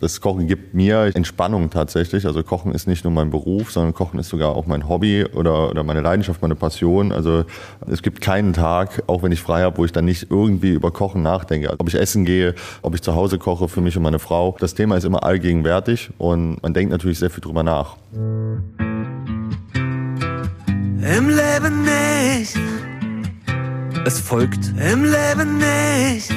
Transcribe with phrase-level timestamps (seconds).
[0.00, 2.24] Das Kochen gibt mir Entspannung tatsächlich.
[2.24, 5.70] Also Kochen ist nicht nur mein Beruf, sondern Kochen ist sogar auch mein Hobby oder,
[5.70, 7.10] oder meine Leidenschaft, meine Passion.
[7.10, 7.44] Also
[7.86, 10.92] es gibt keinen Tag, auch wenn ich frei habe, wo ich dann nicht irgendwie über
[10.92, 11.74] Kochen nachdenke.
[11.78, 14.56] Ob ich essen gehe, ob ich zu Hause koche für mich und meine Frau.
[14.60, 17.96] Das Thema ist immer allgegenwärtig und man denkt natürlich sehr viel drüber nach.
[21.00, 22.56] Im Leben nicht.
[24.04, 26.32] Es folgt Im Leben nicht.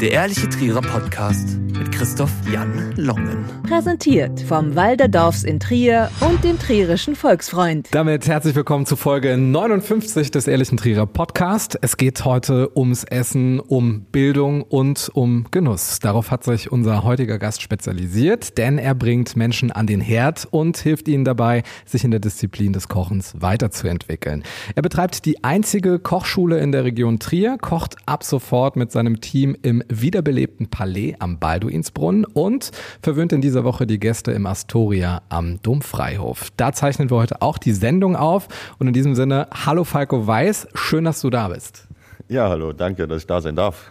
[0.00, 3.44] Der Ehrliche Trierer Podcast mit Christoph Jan Longen.
[3.68, 7.88] Präsentiert vom Walderdorfs in Trier und dem Trierischen Volksfreund.
[7.90, 11.78] Damit herzlich willkommen zu Folge 59 des Ehrlichen Trierer Podcast.
[11.82, 15.98] Es geht heute ums Essen, um Bildung und um Genuss.
[15.98, 20.78] Darauf hat sich unser heutiger Gast spezialisiert, denn er bringt Menschen an den Herd und
[20.78, 24.44] hilft ihnen dabei, sich in der Disziplin des Kochens weiterzuentwickeln.
[24.74, 29.56] Er betreibt die einzige Kochschule in der Region Trier, kocht ab sofort mit seinem Team
[29.62, 32.70] im wiederbelebten Palais am Balduinsbrunnen und
[33.02, 36.48] verwöhnt in dieser Woche die Gäste im Astoria am Domfreihof.
[36.56, 40.68] Da zeichnen wir heute auch die Sendung auf und in diesem Sinne, hallo Falco Weiß,
[40.74, 41.88] schön, dass du da bist.
[42.28, 43.90] Ja, hallo, danke, dass ich da sein darf.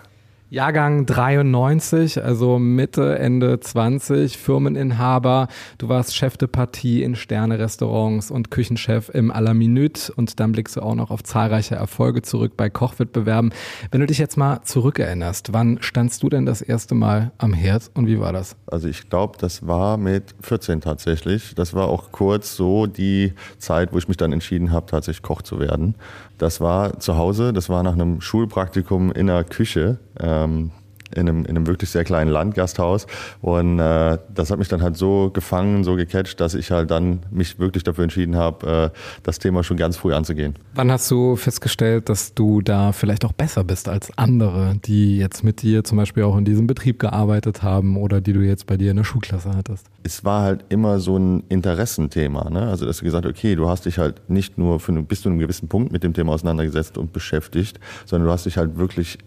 [0.51, 5.47] Jahrgang 93, also Mitte, Ende 20, Firmeninhaber.
[5.77, 10.51] Du warst Chef de Partie in Sterne-Restaurants und Küchenchef im à la Minute und dann
[10.53, 13.53] blickst du auch noch auf zahlreiche Erfolge zurück bei Kochwettbewerben.
[13.91, 17.91] Wenn du dich jetzt mal zurückerinnerst, wann standst du denn das erste Mal am Herd
[17.93, 18.55] und wie war das?
[18.65, 21.53] Also ich glaube, das war mit 14 tatsächlich.
[21.53, 25.43] Das war auch kurz so die Zeit, wo ich mich dann entschieden habe, tatsächlich Koch
[25.43, 25.93] zu werden.
[26.39, 29.99] Das war zu Hause, das war nach einem Schulpraktikum in der Küche.
[30.19, 30.71] Ähm,
[31.15, 33.07] in einem, in einem wirklich sehr kleinen Landgasthaus.
[33.41, 37.19] Und äh, das hat mich dann halt so gefangen, so gecatcht, dass ich halt dann
[37.31, 40.55] mich wirklich dafür entschieden habe, äh, das Thema schon ganz früh anzugehen.
[40.75, 45.43] Wann hast du festgestellt, dass du da vielleicht auch besser bist als andere, die jetzt
[45.43, 48.77] mit dir zum Beispiel auch in diesem Betrieb gearbeitet haben oder die du jetzt bei
[48.77, 49.87] dir in der Schulklasse hattest?
[50.03, 52.49] es war halt immer so ein Interessenthema.
[52.49, 52.67] Ne?
[52.67, 55.29] Also, dass du gesagt hast, okay, du hast dich halt nicht nur für, bis zu
[55.29, 59.17] einem gewissen Punkt mit dem Thema auseinandergesetzt und beschäftigt, sondern du hast dich halt wirklich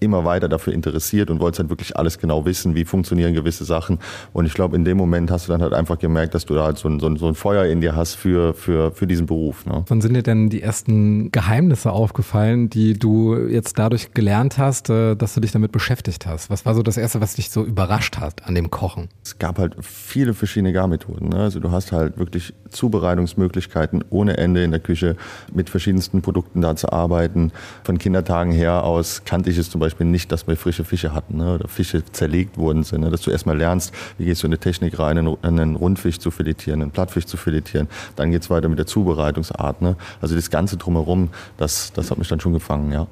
[0.00, 3.98] immer weiter dafür interessiert und wolltest halt wirklich alles genau wissen, wie funktionieren gewisse Sachen.
[4.32, 6.64] Und ich glaube, in dem Moment hast du dann halt einfach gemerkt, dass du da
[6.64, 9.26] halt so ein, so ein, so ein Feuer in dir hast für, für, für diesen
[9.26, 9.66] Beruf.
[9.66, 9.84] Ne?
[9.88, 15.16] Wann sind dir denn die ersten Geheimnisse aufgefallen, die du jetzt dadurch gelernt hast, äh,
[15.16, 16.50] dass du dich damit beschäftigt hast?
[16.50, 19.08] Was war so das Erste, was dich so überrascht hat an dem Kochen?
[19.24, 21.30] Es gab halt viele verschiedene Garmethoden.
[21.30, 21.38] Ne?
[21.38, 25.16] Also du hast halt wirklich Zubereitungsmöglichkeiten ohne Ende in der Küche,
[25.52, 27.52] mit verschiedensten Produkten da zu arbeiten.
[27.84, 31.38] Von Kindertagen her aus kannte ich es zum Beispiel nicht, dass wir frische Fische hatten
[31.38, 31.54] ne?
[31.54, 33.02] oder Fische zerlegt worden sind.
[33.02, 33.10] Ne?
[33.10, 36.30] Dass du erstmal lernst, wie gehst du in eine Technik rein, einen, einen Rundfisch zu
[36.30, 37.88] filetieren, einen Plattfisch zu filetieren.
[38.16, 39.82] Dann geht's weiter mit der Zubereitungsart.
[39.82, 39.96] Ne?
[40.20, 43.06] Also das Ganze drumherum, das, das hat mich dann schon gefangen, ja.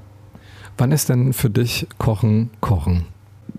[0.76, 3.06] Wann ist denn für dich Kochen Kochen?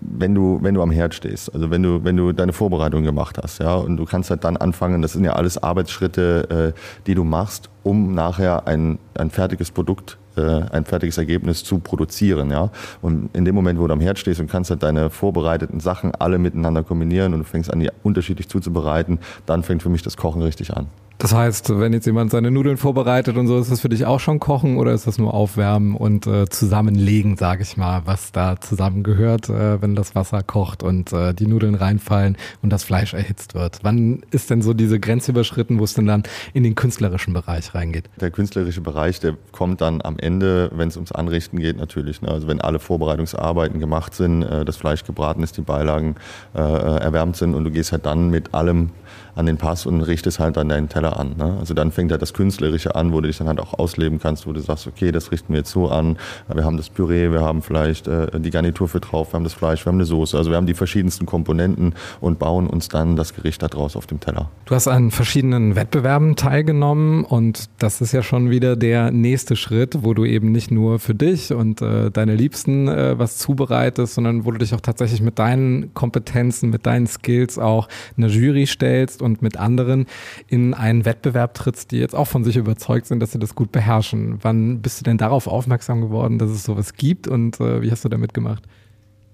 [0.00, 3.38] wenn du, wenn du am Herd stehst, also wenn du, wenn du deine Vorbereitung gemacht
[3.42, 7.14] hast, ja, und du kannst halt dann anfangen, das sind ja alles Arbeitsschritte, äh, die
[7.14, 12.70] du machst, um nachher ein, ein fertiges Produkt, ein fertiges Ergebnis zu produzieren, ja.
[13.02, 16.14] Und in dem Moment, wo du am Herd stehst und kannst halt deine vorbereiteten Sachen
[16.14, 20.16] alle miteinander kombinieren und du fängst an, die unterschiedlich zuzubereiten, dann fängt für mich das
[20.16, 20.86] Kochen richtig an.
[21.18, 24.20] Das heißt, wenn jetzt jemand seine Nudeln vorbereitet und so, ist das für dich auch
[24.20, 28.60] schon Kochen oder ist das nur Aufwärmen und äh, Zusammenlegen, sage ich mal, was da
[28.60, 33.54] zusammengehört, äh, wenn das Wasser kocht und äh, die Nudeln reinfallen und das Fleisch erhitzt
[33.54, 33.78] wird?
[33.82, 37.74] Wann ist denn so diese Grenze überschritten, wo es denn dann in den künstlerischen Bereich
[37.74, 38.10] reingeht?
[38.20, 42.20] Der künstlerische Bereich, der kommt dann am Ende, wenn es ums Anrichten geht, natürlich.
[42.20, 42.28] Ne?
[42.28, 46.16] Also wenn alle Vorbereitungsarbeiten gemacht sind, äh, das Fleisch gebraten ist, die Beilagen
[46.54, 48.90] äh, erwärmt sind und du gehst halt dann mit allem
[49.36, 51.34] an den Pass und richtest halt dann deinen Teller an.
[51.36, 51.56] Ne?
[51.60, 54.46] Also dann fängt halt das Künstlerische an, wo du dich dann halt auch ausleben kannst,
[54.46, 56.16] wo du sagst, okay, das richten wir jetzt so an.
[56.52, 59.52] Wir haben das Püree, wir haben vielleicht äh, die Garnitur für drauf, wir haben das
[59.52, 60.38] Fleisch, wir haben eine Soße.
[60.38, 64.06] Also wir haben die verschiedensten Komponenten und bauen uns dann das Gericht da draus auf
[64.06, 64.50] dem Teller.
[64.64, 70.02] Du hast an verschiedenen Wettbewerben teilgenommen und das ist ja schon wieder der nächste Schritt,
[70.02, 74.46] wo du eben nicht nur für dich und äh, deine Liebsten äh, was zubereitest, sondern
[74.46, 78.66] wo du dich auch tatsächlich mit deinen Kompetenzen, mit deinen Skills auch in eine Jury
[78.66, 80.06] stellst und mit anderen
[80.48, 83.72] in einen Wettbewerb trittst, die jetzt auch von sich überzeugt sind, dass sie das gut
[83.72, 84.38] beherrschen.
[84.40, 88.04] Wann bist du denn darauf aufmerksam geworden, dass es sowas gibt und äh, wie hast
[88.04, 88.62] du damit gemacht?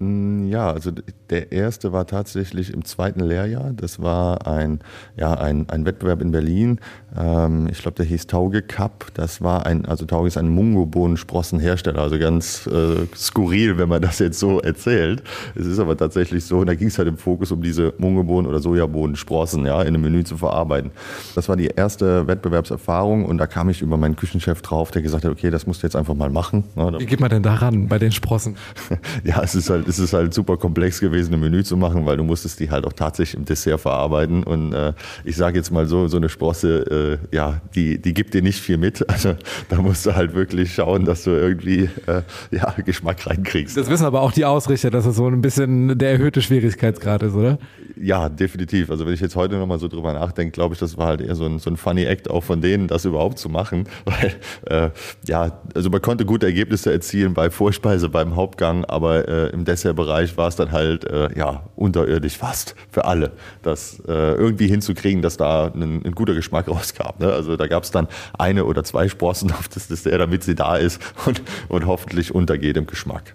[0.03, 0.91] Mm, Ja, also
[1.29, 3.71] der erste war tatsächlich im zweiten Lehrjahr.
[3.75, 4.79] Das war ein,
[5.17, 6.79] ja, ein, ein Wettbewerb in Berlin.
[7.17, 9.07] Ähm, ich glaube, der hieß Tauge Cup.
[9.13, 14.19] Das war ein, also Tauge ist ein Mungobohnen-Sprossenhersteller, also ganz äh, skurril, wenn man das
[14.19, 15.23] jetzt so erzählt.
[15.55, 18.59] Es ist aber tatsächlich so, da ging es halt im Fokus um diese Mungobohnen- oder
[18.59, 20.91] Sojabohnen-Sprossen, ja, in einem Menü zu verarbeiten.
[21.35, 25.25] Das war die erste Wettbewerbserfahrung und da kam ich über meinen Küchenchef drauf, der gesagt
[25.25, 26.63] hat, okay, das musst du jetzt einfach mal machen.
[26.75, 28.55] Ne, Wie geht man denn daran bei den Sprossen?
[29.23, 32.17] ja, es ist halt, ist es halt super komplex gewesen, ein Menü zu machen, weil
[32.17, 34.43] du musstest die halt auch tatsächlich im Dessert verarbeiten.
[34.43, 34.93] Und äh,
[35.23, 38.59] ich sage jetzt mal so, so eine Sprosse, äh, ja, die, die gibt dir nicht
[38.59, 39.07] viel mit.
[39.13, 39.35] Also
[39.69, 43.77] da musst du halt wirklich schauen, dass du irgendwie äh, ja, Geschmack reinkriegst.
[43.77, 47.35] Das wissen aber auch die Ausrichter, dass es so ein bisschen der erhöhte Schwierigkeitsgrad ist,
[47.35, 47.59] oder?
[47.95, 48.89] Ja, definitiv.
[48.89, 51.35] Also wenn ich jetzt heute nochmal so drüber nachdenke, glaube ich, das war halt eher
[51.35, 53.85] so ein, so ein funny Act auch von denen, das überhaupt zu machen.
[54.05, 54.33] Weil,
[54.65, 54.89] äh,
[55.27, 60.37] ja, also man konnte gute Ergebnisse erzielen bei Vorspeise, beim Hauptgang, aber äh, im Dessertbereich
[60.37, 63.31] war es dann halt, äh, ja, unterirdisch fast für alle,
[63.63, 67.17] das äh, irgendwie hinzukriegen, dass da ein, ein guter Geschmack rauskam.
[67.17, 67.33] Ne?
[67.33, 70.75] Also da gab es dann eine oder zwei Sprossen auf das Dessert, damit sie da
[70.75, 73.33] ist und, und hoffentlich untergeht im Geschmack.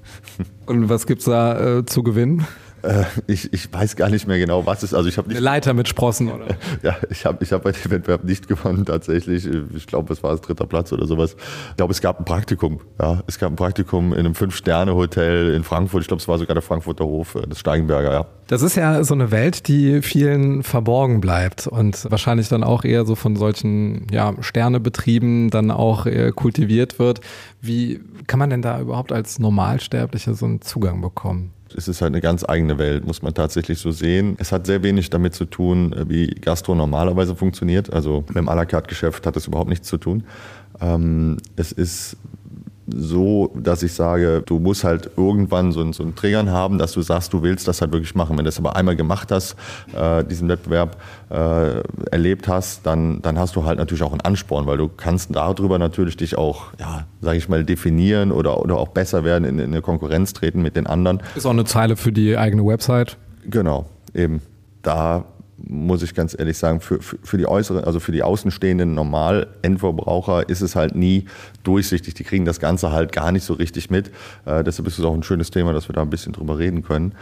[0.67, 2.47] Und was gibt's da äh, zu gewinnen?
[2.89, 4.95] Äh, ich, ich weiß gar nicht mehr genau, was es ist.
[4.95, 6.47] Also ich habe Eine Leiter mit Sprossen, oder?
[6.83, 9.47] Ja, ich habe ich hab bei dem Wettbewerb nicht gewonnen tatsächlich.
[9.75, 11.37] Ich glaube, es war das dritter Platz oder sowas.
[11.71, 12.81] Ich glaube, es gab ein Praktikum.
[13.01, 16.03] Ja, es gab ein Praktikum in einem Fünf-Sterne-Hotel in Frankfurt.
[16.03, 18.13] Ich glaube, es war sogar der Frankfurter Hof, äh, das Steigenberger.
[18.13, 18.27] Ja.
[18.47, 23.05] Das ist ja so eine Welt, die vielen verborgen bleibt und wahrscheinlich dann auch eher
[23.05, 27.21] so von solchen ja, Sternebetrieben dann auch eher kultiviert wird.
[27.61, 31.53] Wie kann man denn da überhaupt als Normalsterblicher so einen Zugang bekommen?
[31.77, 34.37] Es ist halt eine ganz eigene Welt, muss man tatsächlich so sehen.
[34.39, 37.93] Es hat sehr wenig damit zu tun, äh, wie Gastro normalerweise funktioniert.
[37.93, 40.25] Also mit dem à la carte Geschäft hat es überhaupt nichts zu tun.
[40.81, 42.17] Ähm, es ist
[42.95, 46.93] so, dass ich sage, du musst halt irgendwann so, einen- so einen Triggern haben, dass
[46.93, 48.31] du sagst, du willst das halt wirklich machen.
[48.31, 49.57] Wenn du das aber einmal gemacht hast,
[49.95, 50.97] äh, diesen Wettbewerb
[51.31, 55.35] äh, erlebt hast, dann, dann hast du halt natürlich auch einen Ansporn, weil du kannst
[55.35, 59.59] darüber natürlich dich auch, ja, sage ich mal, definieren oder, oder auch besser werden, in,
[59.59, 61.21] in eine Konkurrenz treten mit den anderen.
[61.37, 63.17] Ist auch eine Zeile für die eigene Website.
[63.45, 64.41] Genau, eben.
[64.83, 65.25] Da
[65.67, 70.49] muss ich ganz ehrlich sagen, für, für, für die äußeren, also für die außenstehenden Normal-Endverbraucher
[70.49, 71.25] ist es halt nie
[71.65, 72.15] durchsichtig.
[72.15, 74.11] Die kriegen das Ganze halt gar nicht so richtig mit.
[74.47, 76.83] Äh, deshalb ist es auch ein schönes Thema, dass wir da ein bisschen drüber reden
[76.83, 77.15] können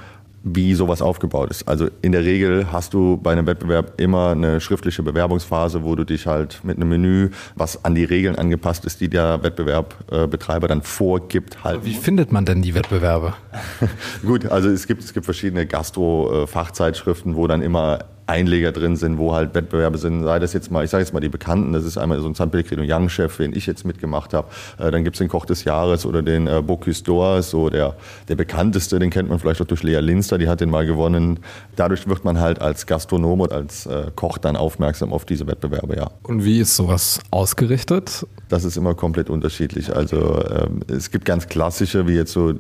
[0.49, 1.67] wie sowas aufgebaut ist.
[1.67, 6.05] Also in der Regel hast du bei einem Wettbewerb immer eine schriftliche Bewerbungsphase, wo du
[6.05, 10.83] dich halt mit einem Menü, was an die Regeln angepasst ist, die der Wettbewerbbetreiber dann
[10.83, 11.85] vorgibt, halt.
[11.85, 13.35] Wie findet man denn die Wettbewerbe?
[14.25, 19.34] Gut, also es gibt, es gibt verschiedene Gastro-Fachzeitschriften, wo dann immer Einleger drin sind, wo
[19.34, 21.96] halt Wettbewerbe sind, sei das jetzt mal, ich sage jetzt mal die Bekannten, das ist
[21.96, 25.19] einmal so ein San Pellegrino Young Chef, den ich jetzt mitgemacht habe, äh, dann gibt's
[25.19, 27.94] den Koch des Jahres oder den äh, Bocuse d'Or, so der,
[28.28, 31.38] der bekannteste, den kennt man vielleicht auch durch Lea Linster, die hat den mal gewonnen.
[31.76, 35.96] Dadurch wird man halt als Gastronom und als äh, Koch dann aufmerksam auf diese Wettbewerbe,
[35.96, 36.11] ja.
[36.23, 38.26] Und wie ist sowas ausgerichtet?
[38.49, 39.94] Das ist immer komplett unterschiedlich.
[39.94, 42.55] Also ähm, es gibt ganz klassische, wie jetzt so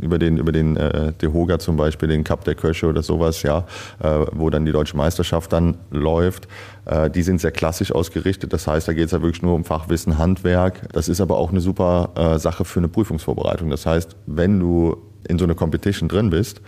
[0.00, 3.64] über den über den äh, Dehoga zum Beispiel, den Cup der Köche oder sowas, ja,
[4.00, 6.46] äh, wo dann die deutsche Meisterschaft dann läuft.
[6.84, 8.52] Äh, die sind sehr klassisch ausgerichtet.
[8.52, 10.92] Das heißt, da geht es ja wirklich nur um Fachwissen, Handwerk.
[10.92, 13.70] Das ist aber auch eine super äh, Sache für eine Prüfungsvorbereitung.
[13.70, 14.96] Das heißt, wenn du
[15.28, 16.60] in so einer Competition drin bist,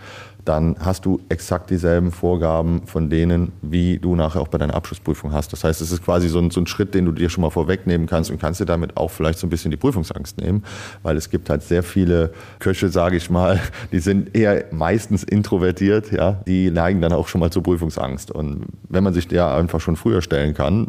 [0.45, 5.31] dann hast du exakt dieselben Vorgaben von denen, wie du nachher auch bei deiner Abschlussprüfung
[5.31, 5.53] hast.
[5.53, 7.49] Das heißt, es ist quasi so ein, so ein Schritt, den du dir schon mal
[7.49, 10.63] vorwegnehmen kannst und kannst dir damit auch vielleicht so ein bisschen die Prüfungsangst nehmen,
[11.01, 13.59] weil es gibt halt sehr viele Köche, sage ich mal,
[13.91, 18.31] die sind eher meistens introvertiert, ja, die neigen dann auch schon mal zur Prüfungsangst.
[18.31, 20.87] Und wenn man sich der einfach schon früher stellen kann,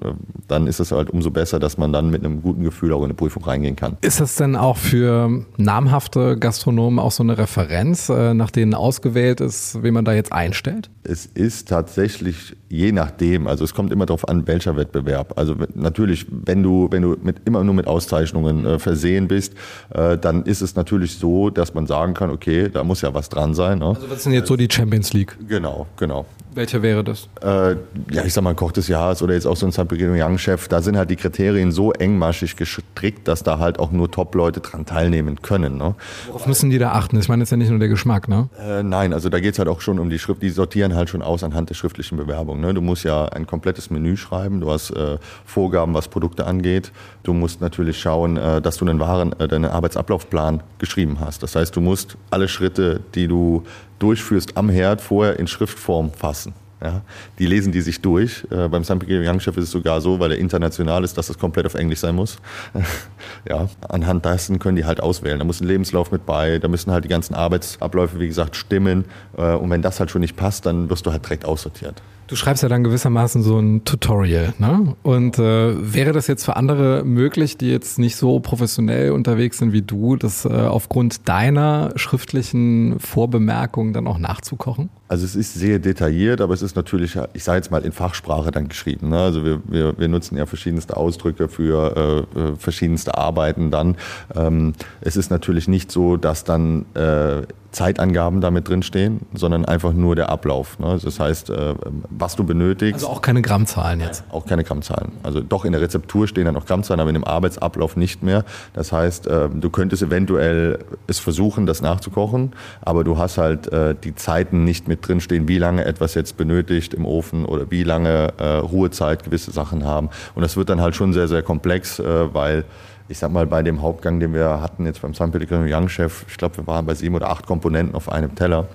[0.49, 3.05] dann ist es halt umso besser, dass man dann mit einem guten Gefühl auch in
[3.05, 3.97] eine Prüfung reingehen kann.
[4.01, 9.41] Ist das denn auch für namhafte Gastronomen auch so eine Referenz, äh, nach denen ausgewählt
[9.45, 10.91] ist, wen man da jetzt einstellt?
[11.03, 15.39] Es ist tatsächlich je nachdem, also es kommt immer darauf an, welcher Wettbewerb.
[15.39, 19.55] Also natürlich, wenn du, wenn du mit, immer nur mit Auszeichnungen äh, versehen bist,
[19.91, 23.29] äh, dann ist es natürlich so, dass man sagen kann, okay, da muss ja was
[23.29, 23.79] dran sein.
[23.79, 23.87] Ne?
[23.87, 25.37] Also was sind jetzt so die Champions League?
[25.49, 26.27] Genau, genau.
[26.53, 27.29] Welche wäre das?
[27.43, 27.77] Äh,
[28.13, 30.39] ja, ich sag mal, Koch des Jahres oder jetzt auch so ein San Pellegrino Young
[30.39, 34.61] Chef, da sind halt die Kriterien so engmaschig gestrickt, dass da halt auch nur Top-Leute
[34.61, 35.77] dran teilnehmen können.
[35.77, 35.95] Ne?
[36.27, 37.19] Worauf müssen die da achten?
[37.19, 38.49] Ich meine, das ist ja nicht nur der Geschmack, ne?
[38.61, 40.43] Äh, nein, also da geht's halt auch schon um die Schrift.
[40.43, 42.61] Die sortieren halt schon aus anhand der schriftlichen Bewerbung.
[42.61, 42.73] Ne?
[42.73, 44.61] Du musst ja ein komplettes Menü schreiben.
[44.61, 46.93] Du hast äh, Vorgaben, was Produkte angeht.
[47.25, 51.43] Du musst natürlich schauen, äh, dass du einen wahren, äh, deinen Arbeitsablaufplan geschrieben hast.
[51.43, 53.65] Das heißt, du musst alle Schritte, die du
[53.99, 56.55] durchführst am Herd, vorher in Schriftform fassen.
[56.85, 57.01] Ja,
[57.39, 58.47] die lesen die sich durch.
[58.51, 61.29] Äh, beim San Pellegrino Young Chef ist es sogar so, weil er international ist, dass
[61.29, 62.37] das komplett auf Englisch sein muss.
[63.49, 65.39] ja, anhand dessen können die halt auswählen.
[65.39, 69.07] Da muss ein Lebenslauf mit bei, da müssen halt die ganzen Arbeitsabläufe, wie gesagt, stimmen.
[69.39, 72.03] Äh, und wenn das halt schon nicht passt, dann wirst du halt direkt aussortiert.
[72.27, 74.97] Du schreibst ja dann gewissermaßen so ein Tutorial, ne?
[75.03, 79.73] Und äh, wäre das jetzt für andere möglich, die jetzt nicht so professionell unterwegs sind
[79.73, 84.89] wie du, das äh, aufgrund deiner schriftlichen Vorbemerkungen dann auch nachzukochen?
[85.07, 88.51] Also es ist sehr detailliert, aber es ist natürlich, ich sage jetzt mal in Fachsprache
[88.51, 89.11] dann geschrieben.
[89.11, 89.19] Ne?
[89.19, 93.97] Also wir, wir, wir nutzen ja verschiedenste Ausdrücke für äh, äh, verschiedenste Arbeiten dann.
[94.35, 97.43] Ähm, es ist natürlich nicht so, dass dann äh,
[97.75, 100.79] Zeitangaben damit drinstehen, sondern einfach nur der Ablauf.
[100.79, 100.99] Ne?
[101.03, 101.75] Das heißt, äh,
[102.09, 103.03] was du benötigst.
[103.05, 104.25] Also auch keine Grammzahlen jetzt.
[104.31, 105.13] Auch keine Grammzahlen.
[105.25, 108.45] Also doch in der Rezeptur stehen dann noch Grammzahlen, aber in dem Arbeitsablauf nicht mehr.
[108.75, 110.79] Das heißt, äh, du könntest eventuell
[111.09, 115.59] es versuchen, das nachzukochen, aber du hast halt äh, die Zeiten nicht mit drinstehen, wie
[115.59, 120.11] lange etwas jetzt benötigt im Ofen oder wie lange Ruhezeit gewisse Sachen haben.
[120.35, 122.65] Und das wird dann halt schon sehr, sehr komplex, weil
[123.09, 126.25] ich sag mal, bei dem Hauptgang, den wir hatten jetzt beim San Pellegrino Young Chef,
[126.29, 128.67] ich glaube, wir waren bei sieben oder acht Komponenten auf einem Teller,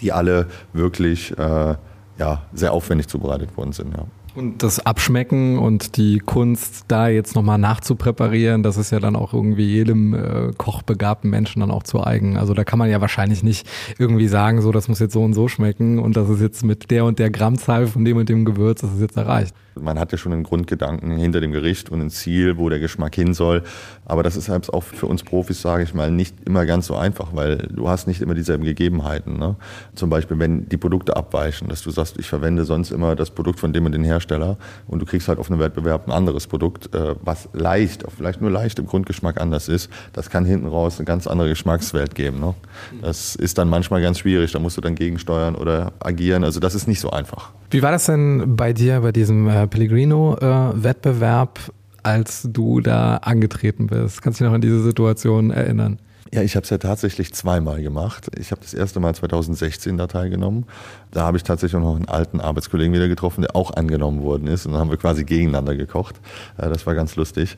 [0.00, 1.74] die alle wirklich äh,
[2.18, 3.96] ja, sehr aufwendig zubereitet worden sind.
[3.96, 4.04] Ja.
[4.34, 9.34] Und das Abschmecken und die Kunst, da jetzt nochmal nachzupräparieren, das ist ja dann auch
[9.34, 12.36] irgendwie jedem äh, kochbegabten Menschen dann auch zu eigen.
[12.36, 15.34] Also da kann man ja wahrscheinlich nicht irgendwie sagen, so, das muss jetzt so und
[15.34, 18.44] so schmecken und das ist jetzt mit der und der Grammzahl von dem und dem
[18.44, 19.56] Gewürz, das ist jetzt erreicht.
[19.80, 23.14] Man hat ja schon einen Grundgedanken hinter dem Gericht und ein Ziel, wo der Geschmack
[23.14, 23.62] hin soll.
[24.04, 26.96] Aber das ist halt auch für uns Profis, sage ich mal, nicht immer ganz so
[26.96, 29.38] einfach, weil du hast nicht immer dieselben Gegebenheiten.
[29.38, 29.56] Ne?
[29.94, 33.60] Zum Beispiel, wenn die Produkte abweichen, dass du sagst, ich verwende sonst immer das Produkt
[33.60, 34.56] von dem und den Hersteller
[34.86, 38.50] und du kriegst halt auf einem Wettbewerb ein anderes Produkt, äh, was leicht, vielleicht nur
[38.50, 39.90] leicht im Grundgeschmack anders ist.
[40.12, 42.40] Das kann hinten raus eine ganz andere Geschmackswelt geben.
[42.40, 42.54] Ne?
[43.02, 44.52] Das ist dann manchmal ganz schwierig.
[44.52, 46.44] Da musst du dann gegensteuern oder agieren.
[46.44, 47.50] Also das ist nicht so einfach.
[47.70, 51.58] Wie war das denn bei dir bei diesem äh, Pellegrino-Wettbewerb,
[52.02, 54.22] als du da angetreten bist?
[54.22, 55.98] Kannst du dich noch an diese Situation erinnern?
[56.32, 58.28] Ja, ich habe es ja tatsächlich zweimal gemacht.
[58.38, 60.66] Ich habe das erste Mal 2016 da teilgenommen.
[61.10, 64.66] Da habe ich tatsächlich noch einen alten Arbeitskollegen wieder getroffen, der auch angenommen worden ist.
[64.66, 66.16] Und dann haben wir quasi gegeneinander gekocht.
[66.58, 67.56] Äh, das war ganz lustig.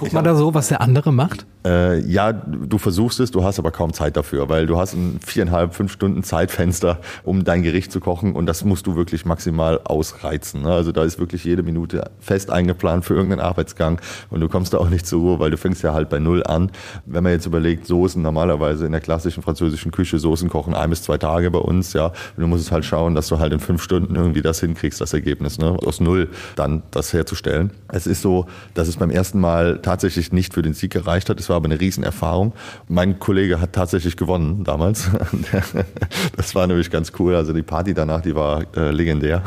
[0.00, 1.44] Guckt man da so, was der andere macht?
[1.62, 5.20] Äh, ja, du versuchst es, du hast aber kaum Zeit dafür, weil du hast ein
[5.22, 9.78] viereinhalb, fünf Stunden Zeitfenster, um dein Gericht zu kochen und das musst du wirklich maximal
[9.84, 10.62] ausreizen.
[10.62, 10.72] Ne?
[10.72, 14.78] Also da ist wirklich jede Minute fest eingeplant für irgendeinen Arbeitsgang und du kommst da
[14.78, 16.70] auch nicht zur Ruhe, weil du fängst ja halt bei Null an.
[17.04, 21.02] Wenn man jetzt überlegt, Soßen normalerweise in der klassischen französischen Küche, Soßen kochen ein bis
[21.02, 22.06] zwei Tage bei uns, ja.
[22.06, 24.98] Und du musst es halt schauen, dass du halt in fünf Stunden irgendwie das hinkriegst,
[24.98, 25.76] das Ergebnis, ne?
[25.84, 27.70] aus Null dann das herzustellen.
[27.88, 31.40] Es ist so, dass es beim ersten Mal tatsächlich nicht für den Sieg gereicht hat.
[31.40, 32.52] Es war aber eine Riesenerfahrung.
[32.86, 35.10] Mein Kollege hat tatsächlich gewonnen damals.
[36.36, 37.34] Das war nämlich ganz cool.
[37.34, 39.42] Also die Party danach, die war äh, legendär.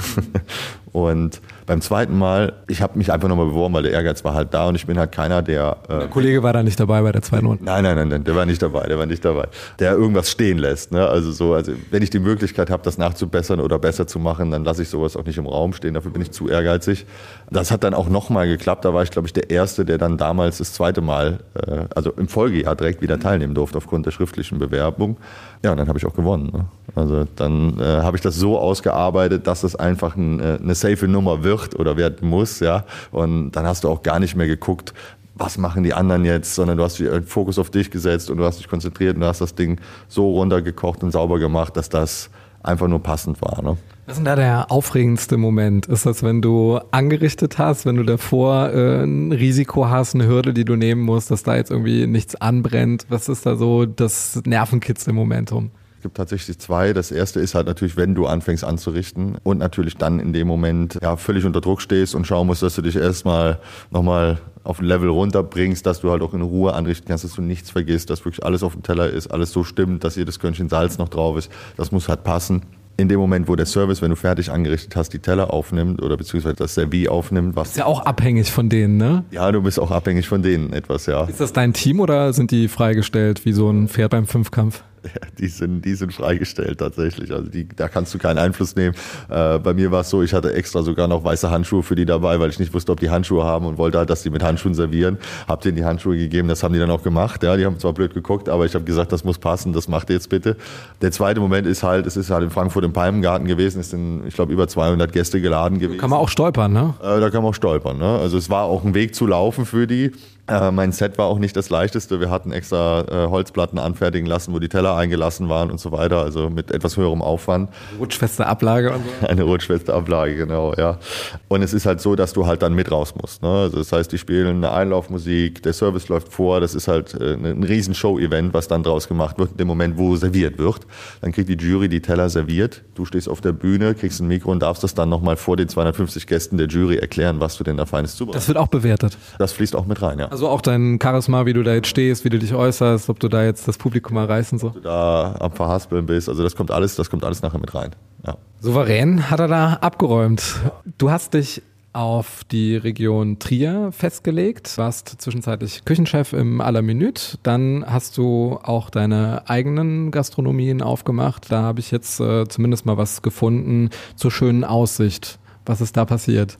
[0.93, 4.53] Und beim zweiten Mal, ich habe mich einfach nochmal beworben, weil der Ehrgeiz war halt
[4.53, 5.77] da und ich bin halt keiner, der.
[5.89, 7.65] Äh, der Kollege war da nicht dabei bei der zweiten Runde.
[7.65, 9.47] Nein, nein, nein, nein, der war nicht dabei, der war nicht dabei.
[9.79, 10.91] Der irgendwas stehen lässt.
[10.91, 11.07] Ne?
[11.07, 14.63] Also so, also wenn ich die Möglichkeit habe, das nachzubessern oder besser zu machen, dann
[14.63, 15.95] lasse ich sowas auch nicht im Raum stehen.
[15.95, 17.07] Dafür bin ich zu ehrgeizig.
[17.49, 18.85] Das hat dann auch nochmal geklappt.
[18.85, 22.11] Da war ich, glaube ich, der Erste, der dann damals das zweite Mal, äh, also
[22.11, 25.17] im Folgejahr direkt wieder teilnehmen durfte aufgrund der schriftlichen Bewerbung.
[25.63, 26.51] Ja, und dann habe ich auch gewonnen.
[26.53, 26.65] Ne?
[26.93, 31.07] Also dann äh, habe ich das so ausgearbeitet, dass es einfach ein, äh, eine safe
[31.07, 32.85] Nummer wird oder werden muss, ja.
[33.11, 34.93] Und dann hast du auch gar nicht mehr geguckt,
[35.35, 38.45] was machen die anderen jetzt, sondern du hast den Fokus auf dich gesetzt und du
[38.45, 42.29] hast dich konzentriert und du hast das Ding so runtergekocht und sauber gemacht, dass das
[42.61, 43.61] einfach nur passend war.
[43.61, 43.77] Ne?
[44.05, 45.85] Was ist denn da der aufregendste Moment?
[45.87, 50.53] Ist das, wenn du angerichtet hast, wenn du davor äh, ein Risiko hast, eine Hürde,
[50.53, 53.05] die du nehmen musst, dass da jetzt irgendwie nichts anbrennt?
[53.09, 55.71] Was ist da so das Nervenkitzel-Momentum?
[56.03, 56.91] Es gibt tatsächlich zwei.
[56.91, 60.99] Das erste ist halt natürlich, wenn du anfängst anzurichten und natürlich dann in dem Moment
[61.01, 64.85] ja völlig unter Druck stehst und schauen musst, dass du dich erstmal nochmal auf ein
[64.85, 68.25] Level runterbringst, dass du halt auch in Ruhe anrichten kannst, dass du nichts vergisst, dass
[68.25, 71.37] wirklich alles auf dem Teller ist, alles so stimmt, dass jedes Körnchen Salz noch drauf
[71.37, 71.49] ist.
[71.77, 72.63] Das muss halt passen
[72.97, 76.17] in dem Moment, wo der Service, wenn du fertig angerichtet hast, die Teller aufnimmt oder
[76.17, 77.55] beziehungsweise das Servie aufnimmt.
[77.55, 79.23] Was ist ja auch abhängig von denen, ne?
[79.31, 81.23] Ja, du bist auch abhängig von denen etwas, ja.
[81.23, 84.83] Ist das dein Team oder sind die freigestellt wie so ein Pferd beim Fünfkampf?
[85.03, 87.31] Ja, die sind, die sind freigestellt tatsächlich.
[87.31, 88.95] Also die, da kannst du keinen Einfluss nehmen.
[89.29, 92.05] Äh, bei mir war es so, ich hatte extra sogar noch weiße Handschuhe für die
[92.05, 94.43] dabei, weil ich nicht wusste, ob die Handschuhe haben und wollte halt, dass die mit
[94.43, 95.17] Handschuhen servieren.
[95.47, 97.43] Hab denen die Handschuhe gegeben, das haben die dann auch gemacht.
[97.43, 100.09] Ja, die haben zwar blöd geguckt, aber ich habe gesagt, das muss passen, das macht
[100.09, 100.55] ihr jetzt bitte.
[101.01, 104.25] Der zweite Moment ist halt, es ist halt in Frankfurt im Palmengarten gewesen, es sind,
[104.27, 105.99] ich glaube, über 200 Gäste geladen gewesen.
[105.99, 106.93] Kann man auch stolpern, ne?
[107.01, 108.19] Äh, da kann man auch stolpern, ne?
[108.19, 110.11] Also es war auch ein Weg zu laufen für die.
[110.45, 112.19] Äh, mein Set war auch nicht das leichteste.
[112.19, 116.17] Wir hatten extra äh, Holzplatten anfertigen lassen, wo die Teller eingelassen waren und so weiter,
[116.17, 117.69] also mit etwas höherem Aufwand.
[117.97, 119.27] Rutschfeste Ablage und so.
[119.27, 120.99] Eine rutschfeste Ablage, genau, ja.
[121.47, 123.41] Und es ist halt so, dass du halt dann mit raus musst.
[123.41, 123.47] Ne?
[123.47, 127.35] Also das heißt, die spielen eine Einlaufmusik, der Service läuft vor, das ist halt äh,
[127.35, 130.81] ein riesen Show-Event, was dann draus gemacht wird, in dem Moment, wo serviert wird.
[131.21, 134.51] Dann kriegt die Jury die Teller serviert, du stehst auf der Bühne, kriegst ein Mikro
[134.51, 137.77] und darfst das dann nochmal vor den 250 Gästen der Jury erklären, was du denn
[137.77, 138.43] da feines zubereitest.
[138.43, 139.17] Das wird auch bewertet?
[139.37, 140.32] Das fließt auch mit rein, ja.
[140.33, 143.27] Also auch dein Charisma, wie du da jetzt stehst, wie du dich äußerst, ob du
[143.27, 144.69] da jetzt das Publikum erreichst und so.
[144.69, 147.75] Ob du da am Verhaspeln bist, also das kommt alles, das kommt alles nachher mit
[147.75, 147.91] rein.
[148.25, 148.37] Ja.
[148.59, 150.55] Souverän hat er da abgeräumt.
[150.97, 151.61] Du hast dich
[151.93, 157.37] auf die Region Trier festgelegt, warst zwischenzeitlich Küchenchef im Aller Minute.
[157.43, 161.51] Dann hast du auch deine eigenen Gastronomien aufgemacht.
[161.51, 165.37] Da habe ich jetzt äh, zumindest mal was gefunden zur schönen Aussicht.
[165.67, 166.57] Was ist da passiert?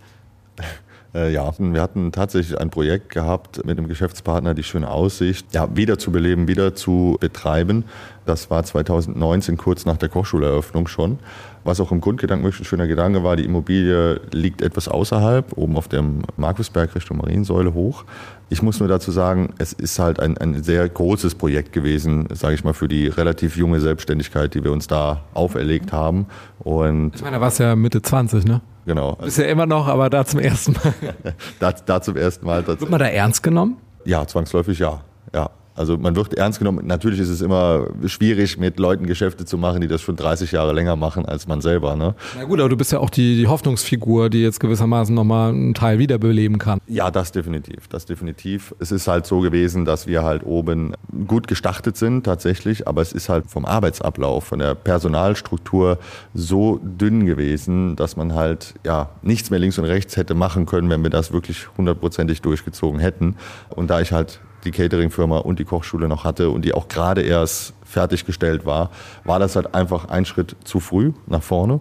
[1.14, 5.76] Äh, ja, wir hatten tatsächlich ein Projekt gehabt mit einem Geschäftspartner, die schöne Aussicht, ja,
[5.76, 7.86] wieder zu beleben, wieder zu betreiben.
[8.26, 11.20] Das war 2019, kurz nach der Kochschuleröffnung schon.
[11.64, 15.78] Was auch im Grundgedanken wirklich ein schöner Gedanke war, die Immobilie liegt etwas außerhalb, oben
[15.78, 18.04] auf dem Markusberg Richtung Mariensäule hoch.
[18.50, 22.56] Ich muss nur dazu sagen, es ist halt ein, ein sehr großes Projekt gewesen, sage
[22.56, 26.28] ich mal, für die relativ junge Selbstständigkeit, die wir uns da auferlegt haben.
[26.60, 28.62] Und ich meine, da warst ja Mitte 20, ne?
[28.86, 29.18] Genau.
[29.26, 30.94] Ist ja immer noch, aber da zum ersten Mal.
[31.60, 32.68] da, da zum ersten Mal.
[32.68, 33.78] Wird man da ernst genommen?
[34.04, 35.02] Ja, zwangsläufig ja.
[35.34, 36.86] Ja, also man wird ernst genommen.
[36.86, 40.74] Natürlich ist es immer schwierig, mit Leuten Geschäfte zu machen, die das schon 30 Jahre
[40.74, 41.96] länger machen als man selber.
[41.96, 42.16] Ne?
[42.38, 45.74] Na gut, aber du bist ja auch die, die Hoffnungsfigur, die jetzt gewissermaßen nochmal einen
[45.74, 46.80] Teil wiederbeleben kann.
[46.88, 47.88] Ja, das definitiv.
[47.88, 48.76] Das definitiv.
[48.80, 50.94] Es ist halt so gewesen, dass wir halt oben
[51.28, 55.98] gut gestartet sind tatsächlich, aber es ist halt vom Arbeitsablauf, von der Personalstruktur
[56.34, 60.90] so dünn gewesen, dass man halt ja nichts mehr links und rechts hätte machen können,
[60.90, 63.36] wenn wir das wirklich hundertprozentig durchgezogen hätten.
[63.70, 67.22] Und da ich halt die Cateringfirma und die Kochschule noch hatte und die auch gerade
[67.22, 68.90] erst fertiggestellt war,
[69.24, 71.80] war das halt einfach ein Schritt zu früh nach vorne,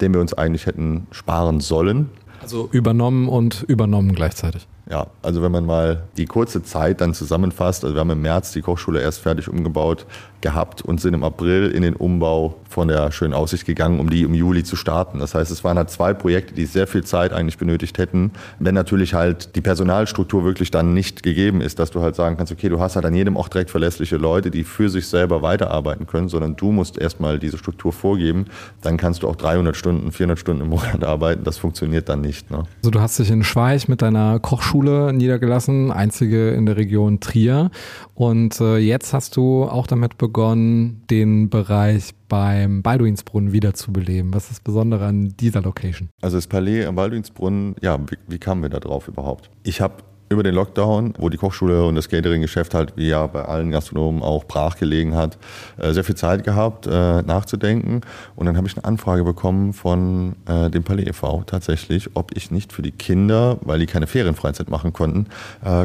[0.00, 2.10] den wir uns eigentlich hätten sparen sollen.
[2.42, 4.66] Also übernommen und übernommen gleichzeitig.
[4.90, 8.52] Ja, also wenn man mal die kurze Zeit dann zusammenfasst, also wir haben im März
[8.52, 10.06] die Kochschule erst fertig umgebaut
[10.42, 14.22] gehabt und sind im April in den Umbau von der schönen Aussicht gegangen, um die
[14.22, 15.18] im Juli zu starten.
[15.18, 18.74] Das heißt, es waren halt zwei Projekte, die sehr viel Zeit eigentlich benötigt hätten, wenn
[18.74, 22.68] natürlich halt die Personalstruktur wirklich dann nicht gegeben ist, dass du halt sagen kannst, okay,
[22.68, 26.28] du hast halt an jedem Ort direkt verlässliche Leute, die für sich selber weiterarbeiten können,
[26.28, 28.46] sondern du musst erstmal diese Struktur vorgeben,
[28.80, 32.50] dann kannst du auch 300 Stunden, 400 Stunden im Monat arbeiten, das funktioniert dann nicht.
[32.50, 32.64] Ne?
[32.78, 37.20] Also du hast dich in Schweich mit deiner Kochschule Schule niedergelassen, einzige in der Region
[37.20, 37.70] Trier.
[38.14, 40.31] Und äh, jetzt hast du auch damit begonnen,
[41.10, 44.32] den Bereich beim Balduinsbrunnen wiederzubeleben.
[44.34, 46.08] Was ist das Besondere an dieser Location?
[46.20, 49.50] Also das Palais am Balduinsbrunnen, ja, wie, wie kamen wir da drauf überhaupt?
[49.62, 49.96] Ich habe
[50.32, 54.22] über den Lockdown, wo die Kochschule und das Catering-Geschäft halt wie ja bei allen Gastronomen
[54.22, 55.38] auch brach gelegen hat,
[55.76, 58.00] äh, sehr viel Zeit gehabt, äh, nachzudenken.
[58.34, 61.44] Und dann habe ich eine Anfrage bekommen von äh, dem Palais e.V.
[61.46, 65.26] tatsächlich, ob ich nicht für die Kinder, weil die keine Ferienfreizeit machen konnten,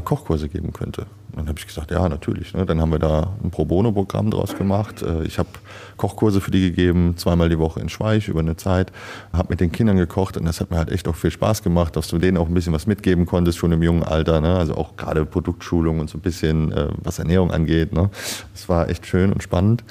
[0.03, 1.05] Kochkurse geben könnte
[1.37, 2.53] dann habe ich gesagt, ja, natürlich.
[2.53, 2.65] Ne?
[2.65, 5.01] Dann haben wir da ein Pro Bono-Programm draus gemacht.
[5.01, 5.49] Äh, ich habe
[5.97, 8.91] Kochkurse für die gegeben, zweimal die Woche in Schweich über eine Zeit.
[9.33, 11.95] Habe mit den Kindern gekocht und das hat mir halt echt auch viel Spaß gemacht,
[11.95, 14.41] dass du denen auch ein bisschen was mitgeben konntest, schon im jungen Alter.
[14.41, 14.57] Ne?
[14.57, 17.93] Also auch gerade Produktschulung und so ein bisschen, äh, was Ernährung angeht.
[17.93, 18.09] Ne?
[18.53, 19.83] Das war echt schön und spannend.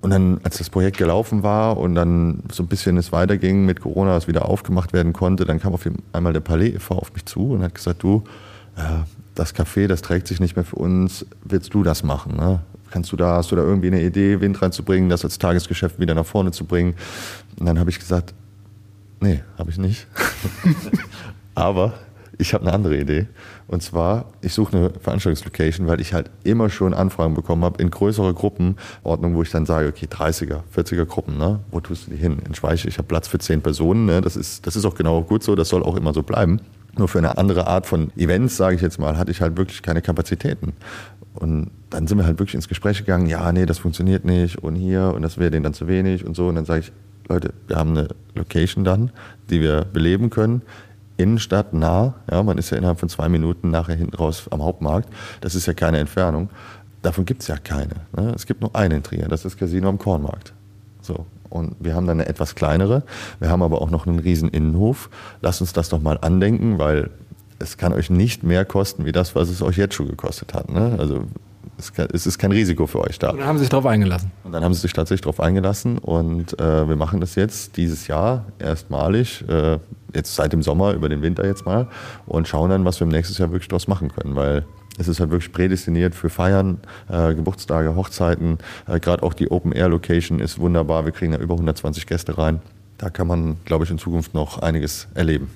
[0.00, 3.80] Und dann, als das Projekt gelaufen war und dann so ein bisschen es weiterging mit
[3.80, 6.94] Corona, es wieder aufgemacht werden konnte, dann kam auf einmal der Palais e.V.
[6.94, 8.22] auf mich zu und hat gesagt, du,
[8.76, 8.82] äh,
[9.34, 12.36] das Café, das trägt sich nicht mehr für uns, willst du das machen?
[12.36, 12.60] Ne?
[12.90, 16.14] Kannst du da, hast du da irgendwie eine Idee, Wind reinzubringen, das als Tagesgeschäft wieder
[16.14, 16.94] nach vorne zu bringen?
[17.58, 18.34] Und dann habe ich gesagt,
[19.20, 20.06] nee, habe ich nicht.
[21.54, 21.94] Aber
[22.38, 23.26] ich habe eine andere Idee.
[23.66, 27.90] Und zwar, ich suche eine Veranstaltungslocation, weil ich halt immer schon Anfragen bekommen habe in
[27.90, 31.60] größere Gruppenordnung, wo ich dann sage, okay, 30er, 40er Gruppen, ne?
[31.70, 32.38] wo tust du die hin?
[32.46, 34.20] In Schweich, ich habe Platz für 10 Personen, ne?
[34.20, 36.60] das, ist, das ist auch genau gut so, das soll auch immer so bleiben.
[36.96, 39.82] Nur für eine andere Art von Events, sage ich jetzt mal, hatte ich halt wirklich
[39.82, 40.74] keine Kapazitäten.
[41.34, 44.76] Und dann sind wir halt wirklich ins Gespräch gegangen, ja, nee, das funktioniert nicht und
[44.76, 46.48] hier und das wäre denen dann zu wenig und so.
[46.48, 46.92] Und dann sage ich,
[47.28, 49.10] Leute, wir haben eine Location dann,
[49.50, 50.62] die wir beleben können.
[51.16, 55.08] Innenstadt nah, ja, man ist ja innerhalb von zwei Minuten nachher hinten raus am Hauptmarkt.
[55.40, 56.50] Das ist ja keine Entfernung.
[57.02, 57.94] Davon gibt es ja keine.
[58.16, 58.32] Ne?
[58.34, 60.52] Es gibt nur einen in Trier, das ist Casino am Kornmarkt.
[61.02, 61.26] So.
[61.54, 63.04] Und wir haben dann eine etwas kleinere.
[63.38, 65.08] Wir haben aber auch noch einen riesen Innenhof.
[65.40, 67.10] Lasst uns das doch mal andenken, weil
[67.60, 70.68] es kann euch nicht mehr kosten wie das, was es euch jetzt schon gekostet hat.
[70.68, 70.96] Ne?
[70.98, 71.26] Also
[71.78, 73.30] es, ist kein Risiko für euch da.
[73.30, 74.32] Und dann haben sie sich darauf eingelassen.
[74.42, 78.06] Und dann haben sie sich tatsächlich darauf eingelassen und äh, wir machen das jetzt dieses
[78.06, 79.78] Jahr erstmalig, äh,
[80.12, 81.88] jetzt seit dem Sommer über den Winter jetzt mal
[82.26, 84.64] und schauen dann, was wir im nächsten Jahr wirklich daraus machen können, weil
[84.98, 86.78] es ist halt wirklich prädestiniert für Feiern,
[87.08, 88.58] äh, Geburtstage, Hochzeiten.
[88.86, 91.04] Äh, Gerade auch die Open-Air-Location ist wunderbar.
[91.04, 92.60] Wir kriegen da über 120 Gäste rein.
[92.98, 95.48] Da kann man, glaube ich, in Zukunft noch einiges erleben.